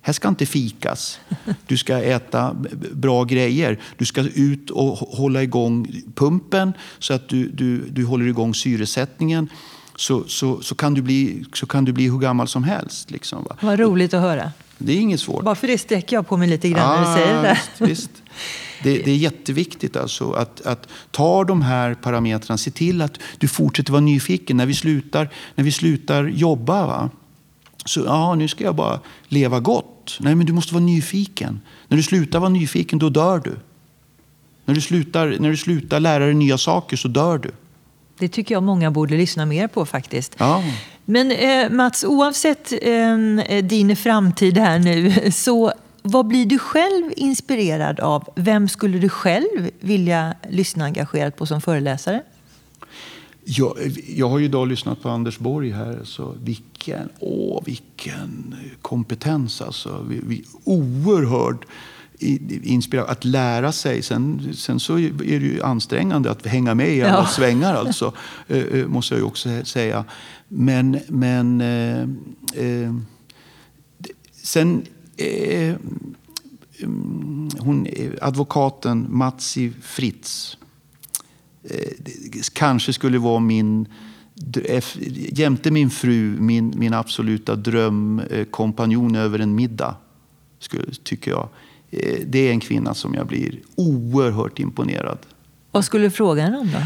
Här 0.00 0.12
ska 0.12 0.28
inte 0.28 0.46
fikas. 0.46 1.20
Du 1.66 1.76
ska 1.76 1.98
äta 1.98 2.56
bra 2.92 3.24
grejer. 3.24 3.80
Du 3.96 4.04
ska 4.04 4.20
ut 4.20 4.70
och 4.70 4.96
hålla 4.96 5.42
igång 5.42 6.02
pumpen 6.14 6.72
så 6.98 7.14
att 7.14 7.28
du, 7.28 7.48
du, 7.48 7.88
du 7.88 8.04
håller 8.04 8.26
igång 8.26 8.54
syresättningen 8.54 9.48
så, 9.96 10.24
så, 10.28 10.62
så, 10.62 10.74
kan 10.74 10.94
du 10.94 11.02
bli, 11.02 11.44
så 11.52 11.66
kan 11.66 11.84
du 11.84 11.92
bli 11.92 12.08
hur 12.08 12.18
gammal 12.18 12.48
som 12.48 12.64
helst. 12.64 13.10
Liksom, 13.10 13.44
va? 13.44 13.56
Vad 13.60 13.78
roligt 13.78 14.14
att 14.14 14.20
höra. 14.20 14.52
Det 14.78 14.92
är 14.92 14.96
inget 14.96 15.20
svårt. 15.20 15.44
Bara 15.44 15.54
för 15.54 15.66
det 15.66 15.78
sträcker 15.78 16.16
jag 16.16 16.28
på 16.28 16.36
mig 16.36 16.48
lite 16.48 16.68
grann 16.68 16.90
ah, 16.90 17.00
när 17.00 17.16
du 17.16 17.22
säger 17.22 17.42
det. 17.42 17.58
Visst, 17.78 17.90
visst. 17.90 18.10
Det, 18.82 18.98
det, 18.98 19.10
är 19.10 19.16
jätteviktigt 19.16 19.96
alltså 19.96 20.32
att, 20.32 20.60
att 20.60 20.88
ta 21.10 21.44
de 21.44 21.62
här 21.62 21.94
parametrarna. 21.94 22.58
Se 22.58 22.70
till 22.70 23.02
att 23.02 23.18
du 23.38 23.48
fortsätter 23.48 23.92
vara 23.92 24.00
nyfiken. 24.00 24.56
När 24.56 24.66
vi 24.66 24.74
slutar, 24.74 25.28
när 25.54 25.64
vi 25.64 25.72
slutar 25.72 26.24
jobba, 26.24 26.86
va? 26.86 27.10
så 27.84 28.00
ja, 28.00 28.34
nu 28.34 28.48
ska 28.48 28.64
jag 28.64 28.74
bara 28.74 29.00
leva 29.28 29.60
gott. 29.60 30.18
Nej, 30.20 30.34
men 30.34 30.46
du 30.46 30.52
måste 30.52 30.74
vara 30.74 30.84
nyfiken. 30.84 31.60
När 31.88 31.96
du 31.96 32.02
slutar 32.02 32.38
vara 32.38 32.50
nyfiken, 32.50 32.98
då 32.98 33.08
dör 33.08 33.38
du. 33.38 33.56
När 34.64 34.74
du 34.74 34.80
slutar, 34.80 35.36
när 35.40 35.50
du 35.50 35.56
slutar 35.56 36.00
lära 36.00 36.24
dig 36.24 36.34
nya 36.34 36.58
saker 36.58 36.96
så 36.96 37.08
dör 37.08 37.38
du. 37.38 37.50
Det 38.18 38.28
tycker 38.28 38.54
jag 38.54 38.62
många 38.62 38.90
borde 38.90 39.16
lyssna 39.16 39.46
mer 39.46 39.68
på 39.68 39.86
faktiskt. 39.86 40.36
Ja. 40.38 40.62
Men 41.04 41.30
eh, 41.30 41.70
Mats, 41.70 42.04
oavsett 42.04 42.72
eh, 42.82 43.64
din 43.64 43.96
framtid 43.96 44.58
här 44.58 44.78
nu, 44.78 45.30
så 45.32 45.72
vad 46.02 46.26
blir 46.26 46.46
du 46.46 46.58
själv 46.58 47.12
inspirerad 47.16 48.00
av? 48.00 48.28
Vem 48.34 48.68
skulle 48.68 48.98
du 48.98 49.08
själv 49.08 49.70
vilja 49.80 50.34
lyssna 50.48 50.84
engagerat 50.84 51.36
på 51.36 51.46
som 51.46 51.60
föreläsare? 51.60 52.22
Jag, 53.44 53.76
jag 54.08 54.28
har 54.28 54.38
ju 54.38 54.44
idag 54.44 54.68
lyssnat 54.68 55.02
på 55.02 55.08
Anders 55.08 55.38
Borg 55.38 55.70
här. 55.70 56.00
Så 56.04 56.34
vilken, 56.42 57.08
åh, 57.18 57.62
vilken 57.64 58.54
kompetens 58.82 59.62
alltså. 59.62 60.06
Vi, 60.08 60.20
vi, 60.26 60.44
oerhörd 60.64 61.66
inspirera, 62.18 63.04
att 63.04 63.24
lära 63.24 63.72
sig. 63.72 64.02
Sen, 64.02 64.54
sen 64.54 64.80
så 64.80 64.98
är 64.98 65.10
det 65.10 65.46
ju 65.46 65.62
ansträngande 65.62 66.30
att 66.30 66.46
hänga 66.46 66.74
med 66.74 66.96
i 66.96 67.02
alla 67.02 67.12
ja. 67.12 67.26
svängar, 67.26 67.74
alltså, 67.74 68.12
eh, 68.48 68.58
eh, 68.58 68.86
måste 68.86 69.14
jag 69.14 69.18
ju 69.18 69.26
också 69.26 69.64
säga. 69.64 70.04
Men, 70.48 70.98
men 71.08 71.60
eh, 71.60 72.02
eh, 72.64 72.94
sen... 74.42 74.82
Eh, 75.16 75.74
mm, 76.82 77.48
hon, 77.58 77.86
advokaten 78.20 79.06
Matsi 79.10 79.72
Fritz 79.82 80.56
eh, 81.64 81.92
kanske 82.52 82.92
skulle 82.92 83.18
vara 83.18 83.40
min 83.40 83.88
jämte 85.32 85.70
min 85.70 85.90
fru, 85.90 86.36
min, 86.40 86.74
min 86.76 86.94
absoluta 86.94 87.56
drömkompanjon 87.56 89.14
över 89.14 89.38
en 89.38 89.54
middag, 89.54 89.96
skulle, 90.58 90.84
tycker 91.02 91.30
jag. 91.30 91.48
Eh, 91.90 92.20
det 92.26 92.48
är 92.48 92.50
en 92.50 92.60
kvinna 92.60 92.94
som 92.94 93.14
jag 93.14 93.26
blir 93.26 93.60
oerhört 93.74 94.58
imponerad. 94.58 95.18
Vad 95.70 95.84
skulle 95.84 96.04
du 96.04 96.10
fråga 96.10 96.42
henne 96.42 96.58
om 96.58 96.70
då? 96.72 96.78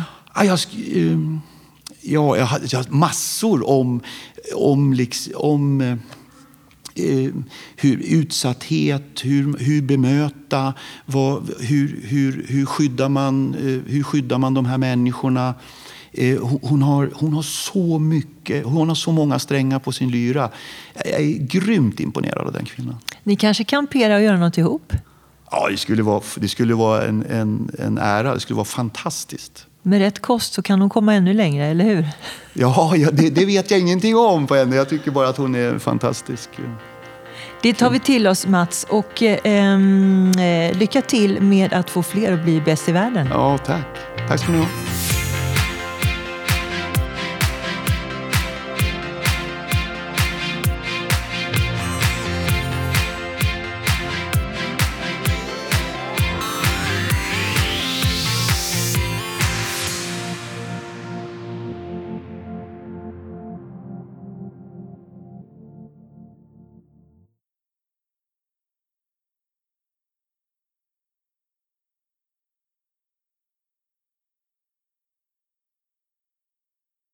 Jag, 0.44 0.58
ehm, 0.94 1.40
ja, 2.02 2.36
jag 2.36 2.44
har, 2.44 2.60
jag 2.68 2.78
har 2.78 2.90
massor 2.90 3.68
om, 3.68 4.00
om, 4.54 4.92
liksom, 4.92 5.32
om 5.36 5.80
eh, 5.80 5.96
eh, 6.94 7.30
hur 7.76 7.98
utsatthet, 7.98 9.20
hur, 9.22 9.58
hur 9.58 9.82
bemöta, 9.82 10.74
vad, 11.06 11.50
hur, 11.60 12.00
hur, 12.04 12.44
hur, 12.48 12.66
skyddar 12.66 13.08
man, 13.08 13.54
eh, 13.54 13.92
hur 13.92 14.02
skyddar 14.02 14.38
man 14.38 14.54
de 14.54 14.66
här 14.66 14.78
människorna? 14.78 15.54
Eh, 16.12 16.38
hon, 16.62 16.82
har, 16.82 17.10
hon 17.14 17.32
har 17.32 17.42
så 17.42 17.98
mycket, 17.98 18.64
hon 18.64 18.88
har 18.88 18.94
så 18.94 19.12
många 19.12 19.38
strängar 19.38 19.78
på 19.78 19.92
sin 19.92 20.10
lyra. 20.10 20.50
Jag 20.94 21.20
är 21.20 21.38
grymt 21.38 22.00
imponerad 22.00 22.46
av 22.46 22.52
den 22.52 22.64
kvinnan. 22.64 22.96
Ni 23.22 23.36
kanske 23.36 23.64
kamperar 23.64 24.16
och 24.16 24.22
gör 24.22 24.36
något 24.36 24.58
ihop? 24.58 24.92
Ja, 25.50 25.68
det 25.70 25.76
skulle 25.76 26.02
vara, 26.02 26.22
det 26.36 26.48
skulle 26.48 26.74
vara 26.74 27.04
en, 27.06 27.26
en, 27.30 27.70
en 27.78 27.98
ära. 27.98 28.34
Det 28.34 28.40
skulle 28.40 28.56
vara 28.56 28.64
fantastiskt. 28.64 29.66
Med 29.82 29.98
rätt 29.98 30.18
kost 30.18 30.52
så 30.52 30.62
kan 30.62 30.80
hon 30.80 30.90
komma 30.90 31.14
ännu 31.14 31.32
längre, 31.32 31.66
eller 31.66 31.84
hur? 31.84 32.08
Ja, 32.52 32.96
ja 32.96 33.10
det, 33.10 33.30
det, 33.30 33.44
vet 33.44 33.70
jag 33.70 33.80
ingenting 33.80 34.16
om 34.16 34.46
på 34.46 34.54
henne. 34.54 34.76
Jag 34.76 34.88
tycker 34.88 35.10
bara 35.10 35.28
att 35.28 35.36
hon 35.36 35.54
är 35.54 35.78
fantastisk. 35.78 36.50
Det 37.62 37.74
tar 37.74 37.90
vi 37.90 38.00
till 38.00 38.26
oss 38.26 38.46
Mats 38.46 38.86
och 38.90 39.22
ehm, 39.22 40.32
eh, 40.38 40.78
lycka 40.78 41.02
till 41.02 41.40
med 41.40 41.72
att 41.72 41.90
få 41.90 42.02
fler 42.02 42.32
att 42.32 42.44
bli 42.44 42.60
bäst 42.60 42.88
i 42.88 42.92
världen. 42.92 43.28
Ja, 43.30 43.58
tack. 43.58 43.86
Tack 44.28 44.40
ska 44.40 44.52
ni 44.52 44.58
ha. 44.58 44.66